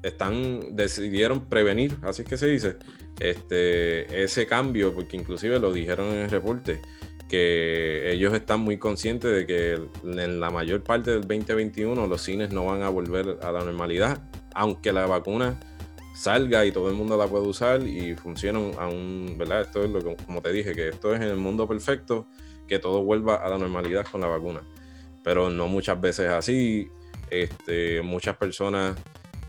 [0.02, 2.76] están, decidieron prevenir, así es que se dice,
[3.18, 6.80] este, ese cambio, porque inclusive lo dijeron en el reporte,
[7.28, 9.72] que ellos están muy conscientes de que
[10.04, 14.22] en la mayor parte del 2021 los cines no van a volver a la normalidad,
[14.54, 15.58] aunque la vacuna
[16.16, 19.60] salga y todo el mundo la puede usar y funciona aún, ¿verdad?
[19.60, 22.26] Esto es lo que, como te dije, que esto es en el mundo perfecto,
[22.66, 24.62] que todo vuelva a la normalidad con la vacuna.
[25.22, 26.88] Pero no muchas veces así.
[27.28, 28.96] Este, muchas personas,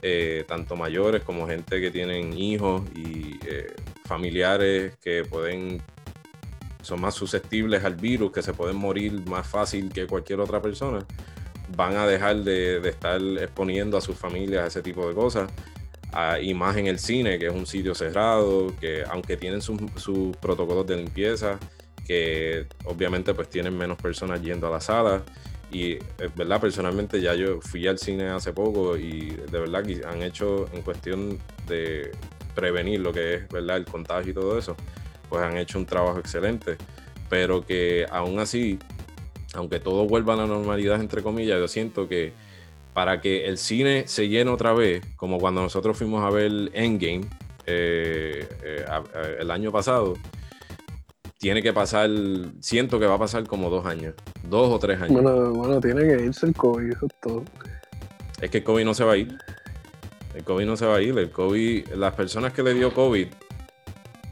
[0.02, 5.82] eh, tanto mayores como gente que tienen hijos y eh, familiares que pueden,
[6.82, 11.06] son más susceptibles al virus, que se pueden morir más fácil que cualquier otra persona,
[11.78, 15.50] van a dejar de, de estar exponiendo a sus familias a ese tipo de cosas
[16.42, 20.88] y más en el cine, que es un sitio cerrado, que aunque tienen sus protocolos
[20.88, 21.60] de limpieza,
[22.08, 25.24] que obviamente pues tienen menos personas yendo a la sala.
[25.70, 26.02] Y eh,
[26.34, 30.70] verdad, personalmente ya yo fui al cine hace poco y de verdad que han hecho
[30.74, 32.12] en cuestión de
[32.56, 34.78] prevenir lo que es verdad el contagio y todo eso,
[35.28, 36.78] pues han hecho un trabajo excelente.
[37.30, 38.80] Pero que aún así,
[39.54, 42.32] aunque todo vuelva a la normalidad, entre comillas, yo siento que
[42.98, 47.28] para que el cine se llene otra vez, como cuando nosotros fuimos a ver Endgame
[47.68, 48.86] eh, eh,
[49.40, 50.16] el año pasado,
[51.38, 52.10] tiene que pasar,
[52.60, 54.16] siento que va a pasar como dos años,
[54.50, 55.22] dos o tres años.
[55.22, 57.44] Bueno, bueno, tiene que irse el COVID, eso es todo.
[58.42, 59.38] Es que el COVID no se va a ir.
[60.34, 61.16] El COVID no se va a ir.
[61.20, 63.28] El COVID, las personas que le dio COVID,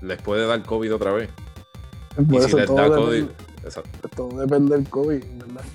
[0.02, 1.30] les puede dar COVID otra vez.
[2.18, 3.26] y si les da COVID.
[4.16, 5.66] Todo depende del COVID, ¿verdad?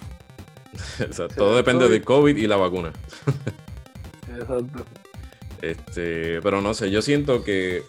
[1.37, 2.93] todo depende del COVID y la vacuna.
[4.29, 4.85] Exacto.
[5.63, 7.83] Este, pero no sé, yo siento que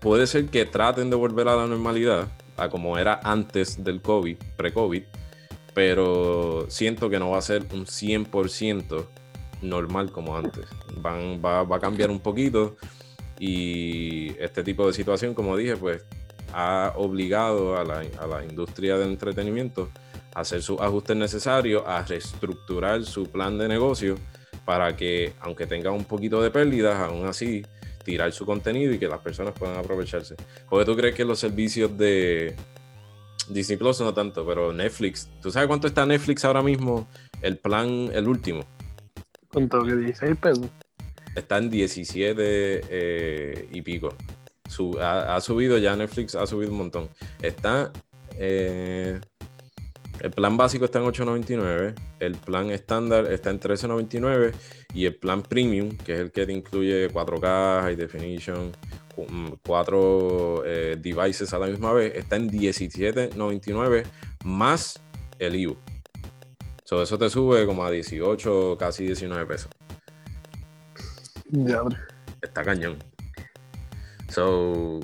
[0.00, 4.36] puede ser que traten de volver a la normalidad, a como era antes del COVID,
[4.56, 5.02] pre-COVID,
[5.74, 9.06] pero siento que no va a ser un 100%
[9.62, 10.66] normal como antes.
[10.96, 12.76] Van, va, a cambiar un poquito
[13.38, 16.04] y este tipo de situación, como dije, pues
[16.52, 19.88] ha obligado a la, a la industria del entretenimiento
[20.34, 24.16] hacer sus ajustes necesarios, a reestructurar su plan de negocio
[24.64, 27.62] para que, aunque tenga un poquito de pérdidas, aún así
[28.04, 30.36] tirar su contenido y que las personas puedan aprovecharse.
[30.68, 32.54] Porque tú crees que los servicios de
[33.48, 37.08] Disney Plus no tanto, pero Netflix, ¿tú sabes cuánto está Netflix ahora mismo?
[37.40, 38.64] El plan, el último.
[39.52, 39.82] ¿Cuánto?
[39.84, 40.66] ¿Que 16 pesos?
[41.34, 44.14] Está en 17 eh, y pico.
[45.00, 47.08] ha, subido ya Netflix, ha subido un montón.
[47.40, 47.90] Está
[48.38, 49.20] eh,
[50.22, 54.54] el plan básico está en 8.99, el plan estándar está en 13.99
[54.94, 58.70] y el plan premium, que es el que te incluye 4K, High Definition,
[59.16, 64.04] mm, cuatro eh, devices a la misma vez, está en 17.99
[64.44, 65.02] más
[65.40, 65.76] el IVU.
[66.84, 69.72] eso te sube como a 18, casi 19 pesos.
[71.50, 71.82] Ya,
[72.40, 72.96] Está cañón.
[74.28, 75.00] So,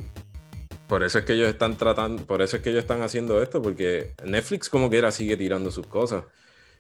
[0.89, 3.61] por eso es que ellos están tratando, por eso es que ellos están haciendo esto,
[3.61, 6.25] porque Netflix como quiera sigue tirando sus cosas.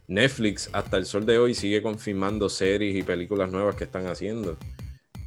[0.06, 4.56] Netflix hasta el sol de hoy sigue confirmando series y películas nuevas que están haciendo.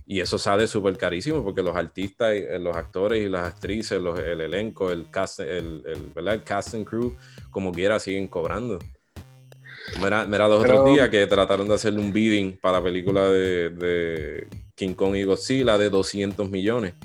[0.08, 4.42] Y eso sale súper carísimo porque los artistas, eh, los actores y las actrices, el
[4.42, 7.16] elenco, el cast, el, el, casting crew,
[7.50, 8.80] como quiera, siguen cobrando.
[10.02, 14.48] Mira, mira los otros días que trataron de hacerle un bidding para la película de,
[14.76, 16.96] King Kong y Godzilla de 200 millones.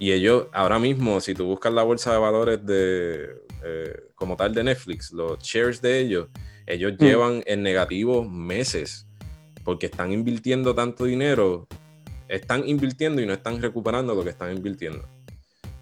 [0.00, 3.28] Y ellos, ahora mismo, si tú buscas la bolsa de valores de,
[3.62, 6.28] eh, como tal de Netflix, los shares de ellos,
[6.66, 7.04] ellos mm.
[7.04, 9.06] llevan en negativo meses
[9.62, 11.68] porque están invirtiendo tanto dinero,
[12.28, 15.06] están invirtiendo y no están recuperando lo que están invirtiendo.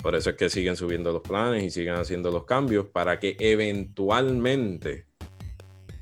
[0.03, 3.37] Por eso es que siguen subiendo los planes y siguen haciendo los cambios para que
[3.39, 5.07] eventualmente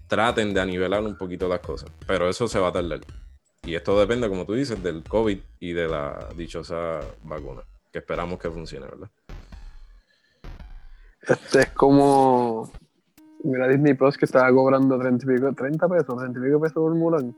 [0.07, 1.91] traten de anivelar un poquito las cosas.
[2.07, 3.01] Pero eso se va a tardar.
[3.63, 7.63] Y esto depende, como tú dices, del COVID y de la dichosa vacuna,
[7.97, 9.09] que esperamos que funcione, ¿verdad?
[11.23, 12.71] Este es como.
[13.43, 16.95] Mira, Disney Plus que estaba cobrando 30, pico, 30 pesos, 30 y pico pesos por
[16.95, 17.35] Mulan.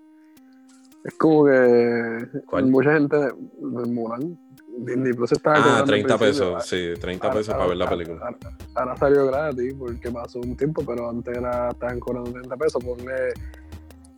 [1.05, 2.29] Es como que.
[2.65, 3.33] Mucha gente.
[3.61, 4.37] Mulan.
[4.79, 5.83] Disney Plus estaba ah, cobrando.
[5.85, 8.37] Ah, 30 pesos, sí, 30 pesos para ver la película.
[8.75, 12.83] Ahora, salió gratis porque pasó un tiempo, pero antes era, estaban cobrando 30 pesos.
[12.83, 13.33] Ponle.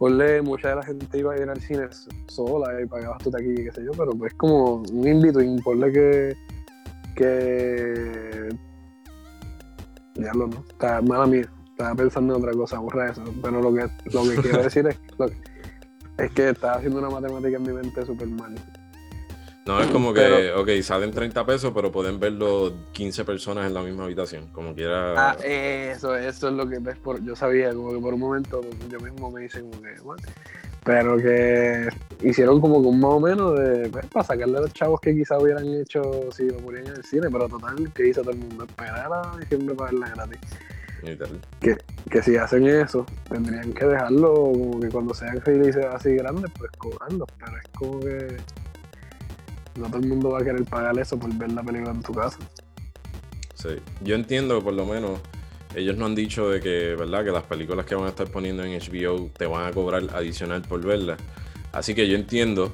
[0.00, 1.86] Ponle, mucha de la gente iba a ir al cine
[2.26, 5.92] sola y pagabas tú aquí, qué sé yo, pero pues como un invito y ponle
[5.92, 6.36] que.
[7.14, 8.48] que
[10.14, 10.64] lo ¿no?
[10.70, 11.52] Está mala mía.
[11.68, 13.22] Estaba pensando en otra cosa, borra eso.
[13.42, 14.98] Pero lo que, lo que quiero decir es,
[16.16, 18.54] es que estaba haciendo una matemática en mi mente súper mal.
[19.66, 23.82] No, es como que, ok, salen 30 pesos, pero pueden verlo 15 personas en la
[23.82, 25.30] misma habitación, como quiera.
[25.30, 28.62] Ah, eso, eso es lo que ves por, yo sabía, como que por un momento
[28.88, 30.22] yo mismo me hice como que, bueno,
[30.82, 31.88] pero que
[32.22, 35.14] hicieron como que un más o menos de, pues, para sacarle a los chavos que
[35.14, 38.38] quizás hubieran hecho si lo morían en el cine, pero total, que hizo todo el
[38.38, 38.64] mundo?
[38.64, 40.40] Esperar a diciembre para verla gratis.
[41.60, 41.78] Que,
[42.10, 46.70] que si hacen eso, tendrían que dejarlo como que cuando sean felices así grandes, pues
[46.76, 48.36] cobrando, pero es como que
[49.76, 52.12] no todo el mundo va a querer pagar eso por ver la película en tu
[52.12, 52.38] casa.
[53.54, 53.70] Sí,
[54.02, 55.20] yo entiendo que por lo menos
[55.74, 57.24] ellos no han dicho de que, ¿verdad?
[57.24, 60.62] Que las películas que van a estar poniendo en HBO te van a cobrar adicional
[60.62, 61.20] por verlas.
[61.72, 62.72] Así que yo entiendo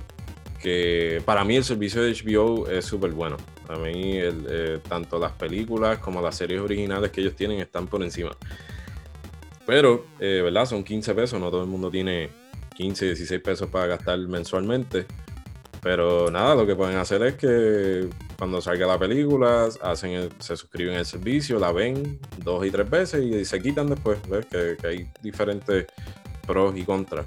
[0.63, 3.37] que para mí el servicio de HBO es súper bueno.
[3.69, 8.03] A mí eh, tanto las películas como las series originales que ellos tienen están por
[8.03, 8.31] encima.
[9.67, 10.65] Pero, eh, ¿verdad?
[10.65, 12.31] Son 15 pesos, no todo el mundo tiene
[12.77, 15.07] 15, 16 pesos para gastar mensualmente.
[15.83, 18.09] Pero nada, lo que pueden hacer es que
[18.39, 23.23] cuando salga la película, hacen se suscriben al servicio, la ven dos y tres veces
[23.25, 24.19] y se quitan después.
[24.29, 24.47] ¿Ves?
[24.47, 25.87] Que, hay diferentes
[26.47, 27.27] pros y contras.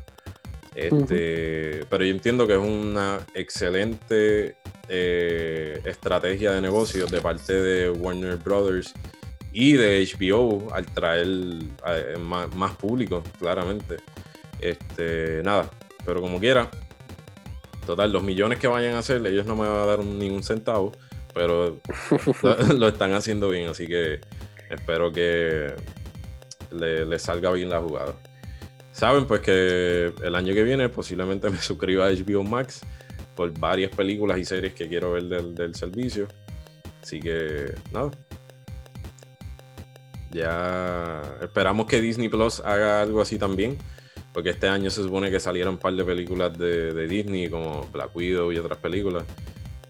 [0.75, 4.55] Este, Pero yo entiendo que es una excelente
[4.87, 8.93] eh, estrategia de negocio de parte de Warner Brothers
[9.51, 11.27] y de HBO al traer
[11.87, 13.97] eh, más, más, público, claramente.
[14.59, 15.69] Este, nada,
[16.05, 16.69] pero como quiera,
[17.89, 20.91] Total, los millones que vayan a hacer, ellos no me van a dar ningún centavo,
[21.33, 21.81] pero
[22.77, 24.21] lo, están haciendo bien, así que
[24.69, 25.73] espero que
[26.69, 28.13] le, salga bien la jugada.
[28.91, 32.81] Saben, pues que el año que viene posiblemente me suscriba a HBO Max
[33.35, 36.27] por varias películas y series que quiero ver del, del servicio.
[37.01, 38.11] Así que, nada.
[40.29, 43.79] Ya esperamos que Disney Plus haga algo así también
[44.39, 48.15] porque este año se supone que salieron un par de películas de, Disney, como Black
[48.15, 49.25] Widow y otras películas.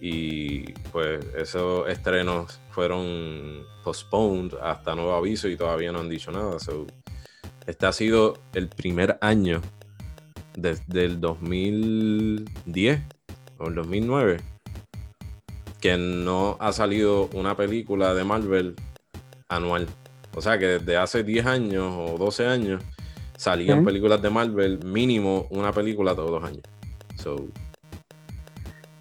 [0.02, 6.58] Y pues esos estrenos fueron postponed hasta nuevo aviso y todavía no han dicho nada.
[7.68, 9.62] este ha sido el primer año
[10.58, 13.02] desde el 2010
[13.60, 14.38] o el 2009
[15.80, 18.76] que no ha salido una película de Marvel
[19.48, 19.88] anual.
[20.34, 22.84] O sea que desde hace 10 años o 12 años
[23.40, 26.64] salían películas de Marvel, mínimo una película todos los años.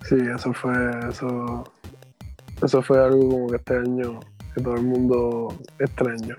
[0.04, 0.72] Sí, eso fue,
[1.08, 1.64] eso,
[2.62, 4.20] eso fue algo como que este año
[4.54, 6.36] que todo el mundo extraño.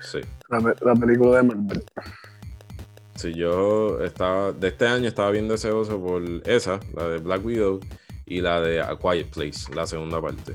[0.00, 0.20] Sí.
[0.48, 1.84] La, película de Marvel.
[3.14, 7.80] Sí, yo estaba, de este año estaba bien deseoso por esa, la de Black Widow,
[8.24, 10.54] y la de A Quiet Place, la segunda parte.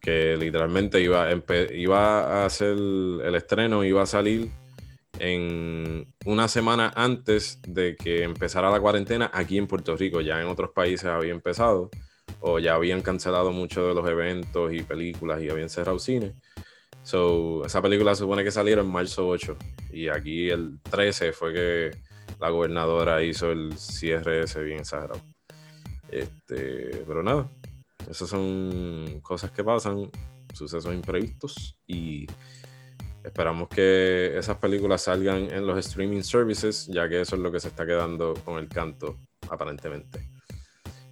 [0.00, 1.28] Que literalmente iba,
[1.72, 4.50] iba a hacer el estreno, iba a salir
[5.18, 10.20] en una semana antes de que empezara la cuarentena aquí en Puerto Rico.
[10.20, 11.90] Ya en otros países había empezado
[12.40, 16.34] o ya habían cancelado muchos de los eventos y películas y habían cerrado cine.
[17.02, 19.56] So, esa película se supone que saliera en marzo 8
[19.92, 21.90] y aquí el 13 fue que
[22.38, 25.20] la gobernadora hizo el cierre ese bien exagerado.
[26.10, 27.50] Este, pero nada,
[28.10, 30.10] esas son cosas que pasan,
[30.52, 32.26] sucesos imprevistos y
[33.28, 37.60] Esperamos que esas películas salgan en los streaming services, ya que eso es lo que
[37.60, 39.18] se está quedando con el canto,
[39.50, 40.30] aparentemente.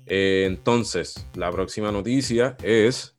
[0.06, 3.14] Eh, entonces, la próxima noticia es,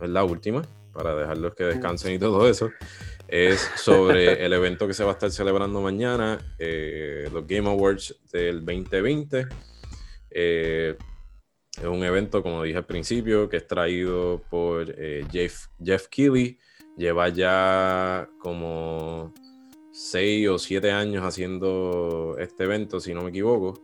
[0.00, 0.62] es la última,
[0.92, 2.72] para dejarlos que descansen y todo eso,
[3.28, 8.16] es sobre el evento que se va a estar celebrando mañana, eh, los Game Awards
[8.32, 9.46] del 2020.
[10.30, 10.96] Eh,
[11.78, 14.92] es un evento, como dije al principio, que es traído por
[15.30, 16.58] Jeff, Jeff Keighley.
[16.96, 19.32] Lleva ya como
[19.90, 23.82] seis o siete años haciendo este evento, si no me equivoco.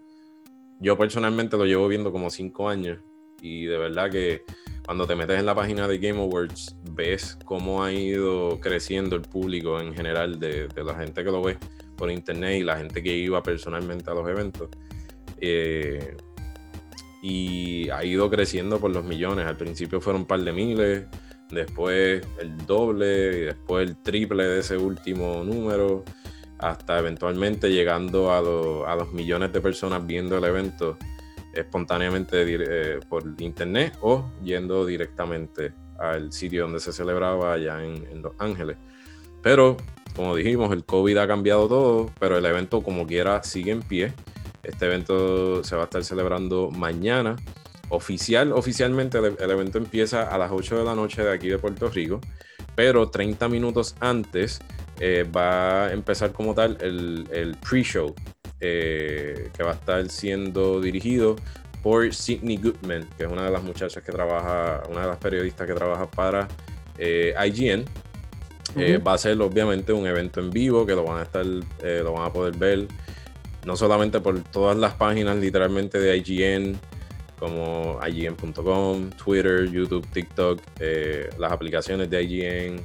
[0.80, 2.98] Yo personalmente lo llevo viendo como cinco años
[3.40, 4.42] y de verdad que
[4.84, 9.22] cuando te metes en la página de Game Awards ves cómo ha ido creciendo el
[9.22, 11.58] público en general de, la gente que lo ve
[11.96, 14.70] por internet y la gente que iba personalmente a los eventos.
[15.40, 16.16] Eh,
[17.20, 19.46] y ha ido creciendo por los millones.
[19.46, 21.04] Al principio fueron un par de miles,
[21.50, 26.04] después el doble y después el triple de ese último número,
[26.58, 28.40] hasta eventualmente llegando a,
[28.96, 30.98] los millones de personas viendo el evento
[31.54, 38.22] espontáneamente eh, por internet o yendo directamente al sitio donde se celebraba allá en, en,
[38.22, 38.76] Los Ángeles.
[39.42, 39.76] Pero,
[40.14, 44.12] como dijimos, el COVID ha cambiado todo, pero el evento como quiera sigue en pie.
[44.62, 47.36] Este evento se va a estar celebrando mañana
[47.90, 51.88] oficial, oficialmente el, evento empieza a las 8 de la noche de aquí de Puerto
[51.88, 52.20] Rico,
[52.74, 54.60] pero 30 minutos antes
[55.00, 58.14] eh, va a empezar como tal el, pre-show,
[58.60, 61.36] eh, que va a estar siendo dirigido
[61.82, 65.66] por Sidney Goodman, que es una de las muchachas que trabaja, una de las periodistas
[65.66, 66.48] que trabaja para
[66.98, 67.84] eh, IGN.
[69.06, 72.26] va a ser obviamente un evento en vivo que lo van a estar, lo van
[72.26, 72.88] a poder ver
[73.64, 76.78] no solamente por todas las páginas literalmente de IGN,
[77.38, 82.80] como IGN.com, Twitter, YouTube, TikTok, eh, las aplicaciones de IGN,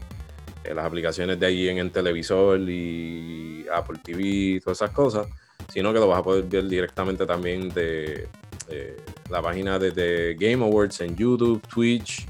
[0.64, 5.28] eh, las aplicaciones de IGN en televisor y Apple TV, todas esas cosas,
[5.72, 8.28] sino que lo vas a poder ver directamente también de
[8.70, 8.98] eh,
[9.30, 12.28] la página de, Game Awards en YouTube, Twitch.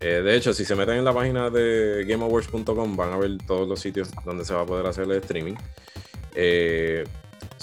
[0.00, 3.80] de hecho, si se meten en la página de GameAwards.com van a ver todos los
[3.80, 5.54] sitios donde se va a poder hacer el streaming.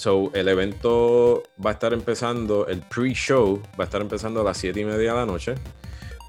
[0.00, 4.56] So, el evento va a estar empezando, el pre-show va a estar empezando a las
[4.56, 5.56] 7 y media de la noche,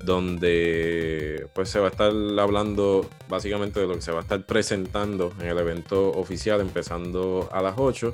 [0.03, 4.45] donde pues se va a estar hablando básicamente de lo que se va a estar
[4.45, 8.11] presentando en el evento oficial, empezando a las 8.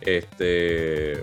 [0.00, 1.22] Este,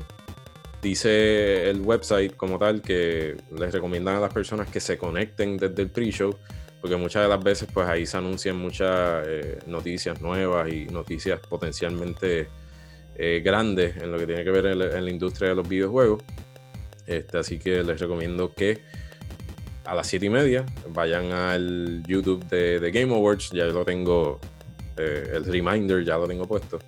[0.83, 5.81] dice el website como tal que les recomiendan a las personas que se conecten desde
[5.81, 6.37] el pre-show,
[6.81, 11.39] porque muchas de las veces pues ahí se anuncian muchas eh, noticias nuevas y noticias
[11.39, 12.47] potencialmente
[13.17, 16.21] eh, grandes en lo que tiene que ver en la, industria de los videojuegos.
[17.07, 18.81] Este, así que les recomiendo que
[19.85, 23.51] a las 7 y media vayan al YouTube de, Game Awards.
[23.51, 24.39] Ya lo tengo,
[24.97, 26.79] eh, el reminder ya lo tengo puesto.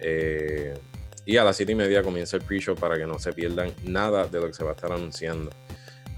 [0.00, 0.74] Eh,
[1.24, 4.26] y a las 7 y media comienza el pre-show para que no se pierdan nada
[4.26, 5.50] de lo que se va a estar anunciando.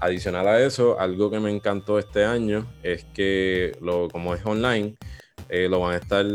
[0.01, 4.97] Adicional a eso, algo que me encantó este año es que, lo, como es online,
[5.49, 6.25] lo van a estar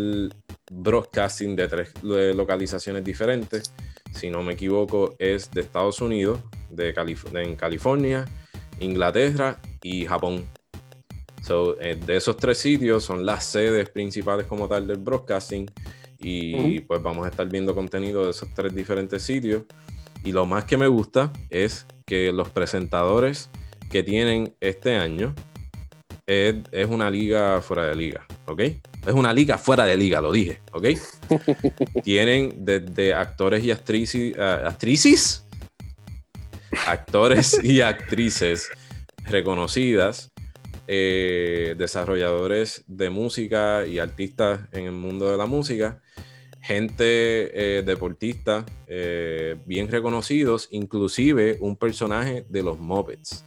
[0.73, 3.73] broadcasting de tres localizaciones diferentes.
[4.12, 6.95] Si no me equivoco, es de Estados Unidos, de
[7.35, 8.25] en California,
[8.81, 10.45] Inglaterra y Japón.
[11.81, 15.70] Eh, de esos tres sitios son las sedes principales como tal del broadcasting
[16.18, 19.64] y pues vamos a estar viendo contenido de esos tres diferentes sitios.
[20.25, 23.51] Y lo más que me gusta es que los presentadores
[23.91, 25.35] que tienen este año
[26.27, 28.61] es, es una liga fuera de liga, ¿ok?
[29.07, 30.86] Es una liga fuera de liga, lo dije, ¿ok?
[32.05, 35.46] Tienen desde actores y actrices, uh, actrices,
[36.86, 38.70] actores y actrices
[39.24, 40.32] reconocidas,
[40.86, 46.03] eh, desarrolladores de música y artistas en el mundo de la música,
[46.61, 53.44] gente eh, deportista eh, bien reconocidos, inclusive un personaje de los Muppets.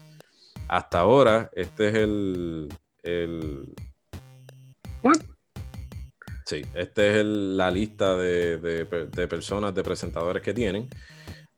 [0.68, 2.70] Hasta ahora, este es el,
[3.04, 3.74] el
[6.46, 8.86] Sí, esta es la lista de,
[9.28, 10.88] personas, de presentadores que tienen.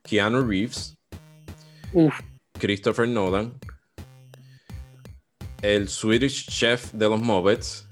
[0.02, 0.98] Keanu Reeves,
[2.58, 3.54] Christopher Nolan,
[5.62, 7.86] el Swedish Chef de los Muppets,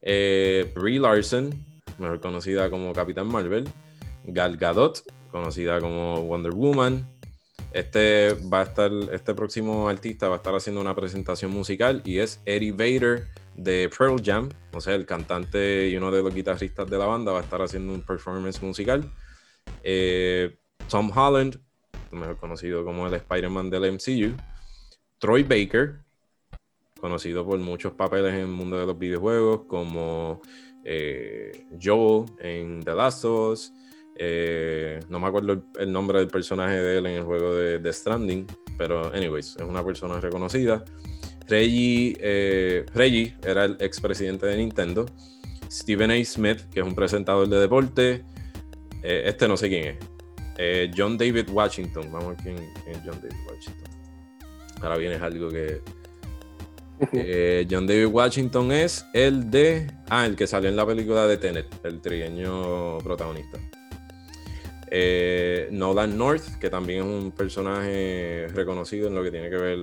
[0.00, 1.54] eh, Brie Larson,
[1.96, 3.68] mejor conocida como Capitán Marvel,
[4.24, 7.08] Gal Gadot, conocida como Wonder Woman.
[7.72, 12.18] Este va a estar, este próximo artista va a estar haciendo una presentación musical y
[12.18, 16.88] es Eddie Vader de Pearl Jam, o sea, el cantante y uno de los guitarristas
[16.88, 19.10] de la banda va a estar haciendo un performance musical.
[19.82, 20.56] Eh,
[20.88, 21.58] Tom Holland,
[22.10, 24.36] mejor conocido como el Spider-Man del MCU.
[25.18, 26.00] Troy Baker,
[27.00, 30.40] conocido por muchos papeles en el mundo de los videojuegos, como
[30.84, 33.72] eh, Joel en The Last of Us,
[34.14, 37.92] Eh, no me acuerdo el, nombre del personaje de él en el juego de, The
[37.92, 38.46] Stranding,
[38.76, 40.84] pero anyways, es una persona reconocida.
[41.48, 45.06] Reggie, eh, Reggie era el expresidente de Nintendo.
[45.70, 46.24] Stephen A.
[46.24, 48.24] Smith, que es un presentador de deporte.
[49.02, 49.96] Eh, este no sé quién es.
[50.58, 52.10] Eh, John David Washington.
[52.12, 53.90] Vamos a ver quién es John David Washington.
[54.82, 55.80] Ahora viene algo que.
[57.70, 59.90] John David Washington es el de.
[60.08, 63.58] Ah, el que salió en la película de Tenet, el trigueño protagonista.
[65.70, 69.78] Nolan North, que también es un personaje reconocido en lo que tiene que ver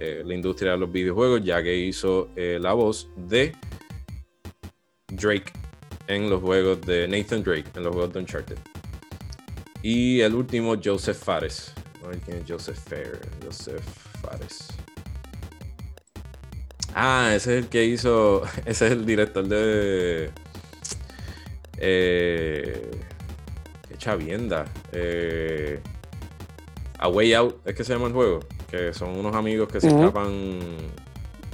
[0.00, 3.52] eh, la industria de los videojuegos, ya que hizo eh, la voz de
[5.08, 5.52] Drake
[6.06, 8.58] en los juegos de Nathan Drake, en los juegos de Uncharted.
[9.82, 11.72] Y el último, Joseph Fares.
[12.46, 12.78] Joseph.
[13.44, 13.82] Joseph
[14.22, 14.68] Fares.
[16.94, 18.42] Ah, ese es el que hizo.
[18.64, 20.30] Ese es el director de.
[21.76, 22.90] Eh,
[23.88, 24.64] qué chavienda.
[24.92, 25.80] Eh,
[26.98, 28.40] A Way Out, es que se llama el juego
[28.70, 30.60] que son unos amigos que se escapan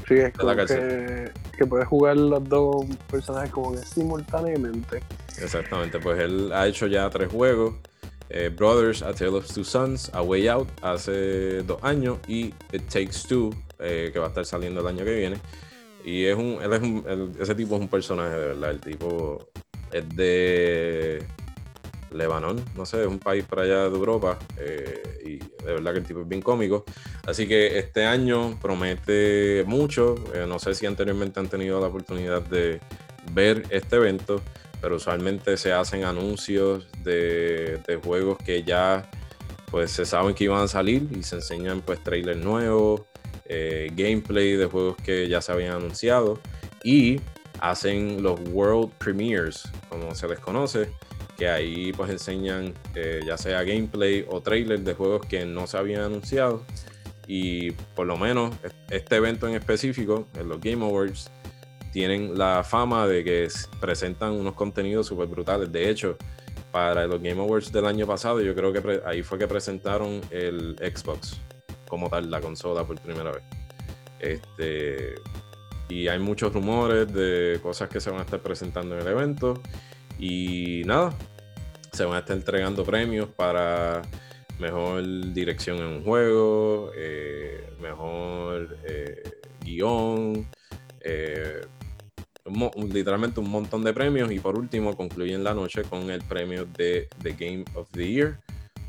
[0.08, 0.78] sí, es de la cárcel.
[0.80, 5.00] Que, que puedes jugar los dos personajes como que simultáneamente.
[5.40, 7.74] Exactamente, pues él ha hecho ya tres juegos.
[8.30, 12.88] Eh, Brothers, A Tale of Two Sons, A Way Out hace dos años y It
[12.88, 15.36] Takes Two, eh, que va a estar saliendo el año que viene.
[16.04, 18.70] Y es un, él es un, ese tipo es un personaje de verdad.
[18.70, 19.48] El tipo
[19.92, 21.24] es de
[22.14, 25.98] Lebanon, no sé, es un país para allá de Europa eh, y de verdad que
[25.98, 26.84] el tipo es bien cómico.
[27.26, 30.14] Así que este año promete mucho.
[30.34, 32.80] Eh, no sé si anteriormente han tenido la oportunidad de
[33.32, 34.40] ver este evento,
[34.80, 39.10] pero usualmente se hacen anuncios de, juegos que ya
[39.70, 43.02] pues se saben que iban a salir y se enseñan pues trailers nuevos,
[43.46, 46.38] eh, gameplay de juegos que ya se habían anunciado
[46.84, 47.20] y
[47.60, 50.90] hacen los world premieres, como se les conoce,
[51.37, 55.76] que ahí pues enseñan eh, ya sea gameplay o trailer de juegos que no se
[55.76, 56.64] habían anunciado
[57.26, 58.55] y por lo menos
[58.91, 61.30] este evento en específico, en los Game Awards,
[61.93, 63.49] tienen la fama de que
[63.80, 65.70] presentan unos contenidos súper brutales.
[65.70, 66.16] De hecho,
[66.72, 70.76] para los Game Awards del año pasado, yo creo que ahí fue que presentaron el
[70.78, 71.41] Xbox
[71.89, 73.43] como tal, la consola por primera vez.
[74.18, 75.14] Este,
[75.89, 79.61] y hay muchos rumores de cosas que se van a estar presentando en el evento.
[80.18, 81.12] Y nada,
[81.92, 84.02] se van a estar entregando premios para
[84.58, 89.22] mejor dirección en un juego, eh, mejor eh,
[89.60, 90.46] guion,
[91.00, 91.60] eh,
[92.92, 94.30] literalmente un montón de premios.
[94.32, 98.40] Y por último, concluyen la noche con el premio de The Game of the Year,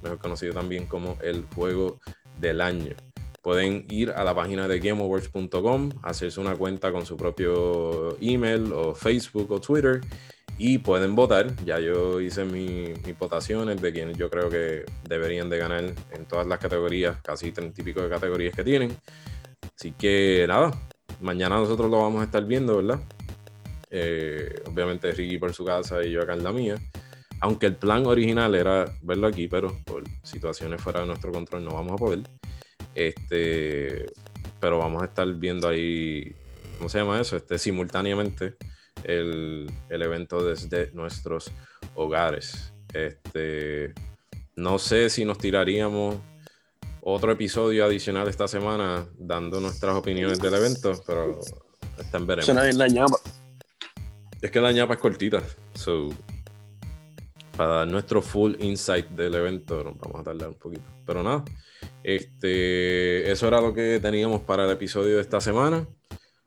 [0.04, 2.00] mejor conocido también como el juego
[2.40, 2.96] del año.
[3.42, 8.96] Pueden ir a la página de gameawards.com, hacerse una cuenta con su propio email o
[8.96, 10.02] Facebook o Twitter
[10.58, 11.56] y pueden votar.
[11.66, 16.48] Ya yo hice mis votaciones de quienes yo creo que deberían de ganar en todas
[16.48, 18.98] las categorías, casi 30 y de categorías que tienen.
[19.76, 20.72] Así que nada,
[21.22, 23.02] mañana nosotros lo vamos a estar viendo, ¿verdad?
[23.90, 26.76] Eh, obviamente Ricky por su casa y yo acá en la mía.
[27.42, 31.72] Aunque el plan original era verlo aquí, pero por situaciones fuera de nuestro control no
[31.72, 32.22] vamos a poder.
[32.96, 34.06] Este,
[34.60, 36.34] pero vamos a estar viendo ahí,
[36.78, 37.36] ¿cómo se llama eso?
[37.36, 38.56] Este, simultáneamente
[39.06, 41.52] el, evento desde nuestros
[41.96, 42.74] hogares.
[42.94, 43.94] Este,
[44.56, 46.16] no sé si nos tiraríamos
[47.02, 51.40] otro episodio adicional esta semana dando nuestras opiniones del evento, pero
[52.00, 52.76] están veremos.
[52.76, 53.18] la ñapa.
[54.42, 55.44] Es que la ñapa es cortita.
[55.76, 56.10] So,
[57.56, 60.84] para dar nuestro full insight del evento nos vamos a tardar un poquito.
[61.06, 61.46] Pero nada,
[62.04, 65.88] este, eso era lo que teníamos para el episodio de esta semana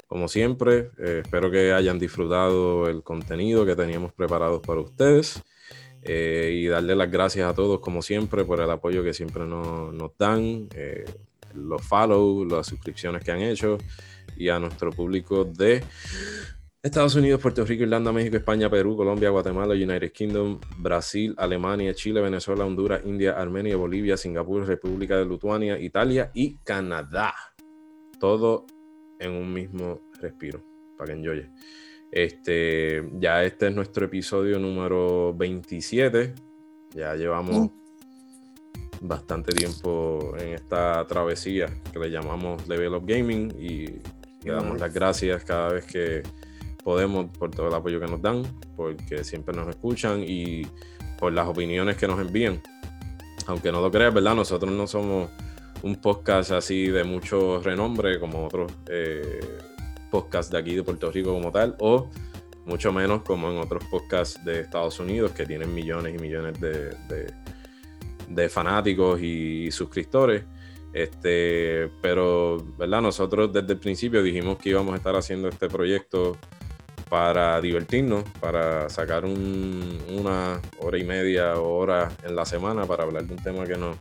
[0.08, 0.90] como siempre.
[0.98, 5.44] Eh, espero que hayan disfrutado el contenido que teníamos preparado para ustedes.
[6.02, 10.16] Eh, y darle las gracias a todos, como siempre, por el apoyo que siempre nos,
[10.18, 11.04] dan, eh,
[11.54, 13.78] los follow, las suscripciones que han hecho,
[14.36, 15.82] y a nuestro público de
[16.80, 22.20] Estados Unidos, Puerto Rico, Irlanda, México, España, Perú, Colombia, Guatemala, United Kingdom, Brasil, Alemania, Chile,
[22.20, 27.34] Venezuela, Honduras, India, Armenia, Bolivia, Singapur, República de Lituania, Italia y Canadá.
[28.20, 28.66] Todo
[29.18, 30.62] en un mismo respiro,
[30.96, 31.50] para que enjoye.
[32.10, 36.34] Este, ya este es nuestro episodio número 27.
[36.94, 39.06] Ya llevamos mm.
[39.06, 43.86] bastante tiempo en esta travesía que le llamamos Level Up Gaming y
[44.44, 46.22] le damos las gracias cada vez que
[46.82, 48.42] podemos por todo el apoyo que nos dan,
[48.74, 50.66] porque siempre nos escuchan y
[51.18, 52.62] por las opiniones que nos envían.
[53.46, 54.34] Aunque no lo creas, ¿verdad?
[54.34, 55.30] Nosotros no somos
[55.82, 59.40] un podcast así de mucho renombre como otros eh,
[60.10, 62.08] podcasts de aquí de Puerto Rico como tal, o
[62.64, 66.94] mucho menos como en otros podcasts de Estados Unidos que tienen millones y millones de,
[68.28, 70.44] de, fanáticos y suscriptores.
[70.92, 73.02] Este, pero, ¿verdad?
[73.02, 76.36] Nosotros desde el principio dijimos que íbamos a estar haciendo este proyecto
[77.08, 83.24] para divertirnos, para sacar una hora y media o hora en la semana para hablar
[83.24, 83.96] de un tema que nos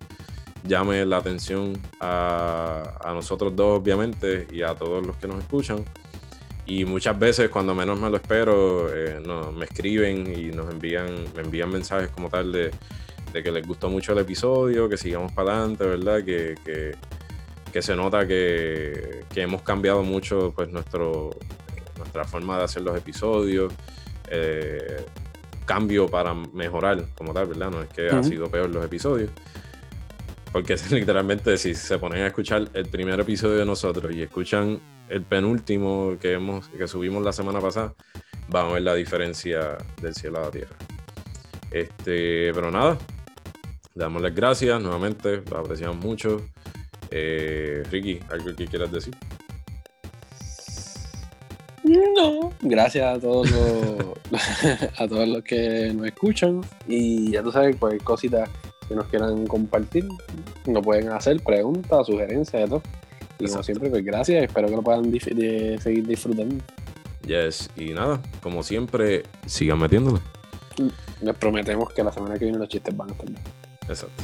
[0.63, 5.85] llame la atención a, a nosotros dos, obviamente, y a todos los que nos escuchan.
[6.67, 9.21] Y muchas veces cuando menos me lo espero, eh,
[9.55, 12.71] me escriben y nos envían, me envían mensajes como tal de,
[13.31, 16.23] que les gustó mucho el episodio, que sigamos para adelante, ¿verdad?
[16.25, 16.55] Que,
[17.71, 21.29] que, se nota que, hemos cambiado mucho pues nuestro,
[21.97, 23.71] nuestra forma de hacer los episodios.
[24.29, 25.05] Eh,
[25.65, 27.69] cambio para mejorar como tal, ¿verdad?
[27.71, 29.29] No es que ha sido peor los episodios.
[30.51, 34.79] Porque literalmente si se ponen a escuchar el primer episodio de nosotros y escuchan
[35.09, 37.93] el penúltimo que, hemos, que subimos la semana pasada,
[38.49, 40.75] vamos a ver la diferencia del cielo a la tierra.
[41.71, 42.97] Este, pero nada,
[43.95, 46.41] damos las gracias nuevamente, lo apreciamos mucho.
[47.11, 49.15] Eh, Ricky, ¿algo que quieras decir?
[51.83, 54.17] No, gracias a todos los,
[54.99, 58.49] a todos los que nos escuchan y ya tú sabes cualquier cosita
[58.87, 60.07] que nos quieran compartir,
[60.65, 62.81] nos pueden hacer preguntas, sugerencias, de todo.
[63.39, 64.43] Y como siempre, pues gracias.
[64.43, 66.63] Espero que lo puedan seguir disfrutando.
[67.25, 70.19] Yes, y nada, como siempre, sigan metiéndolo.
[71.21, 73.27] Les prometemos que la semana que viene los chistes van a estar
[73.89, 74.23] Exacto.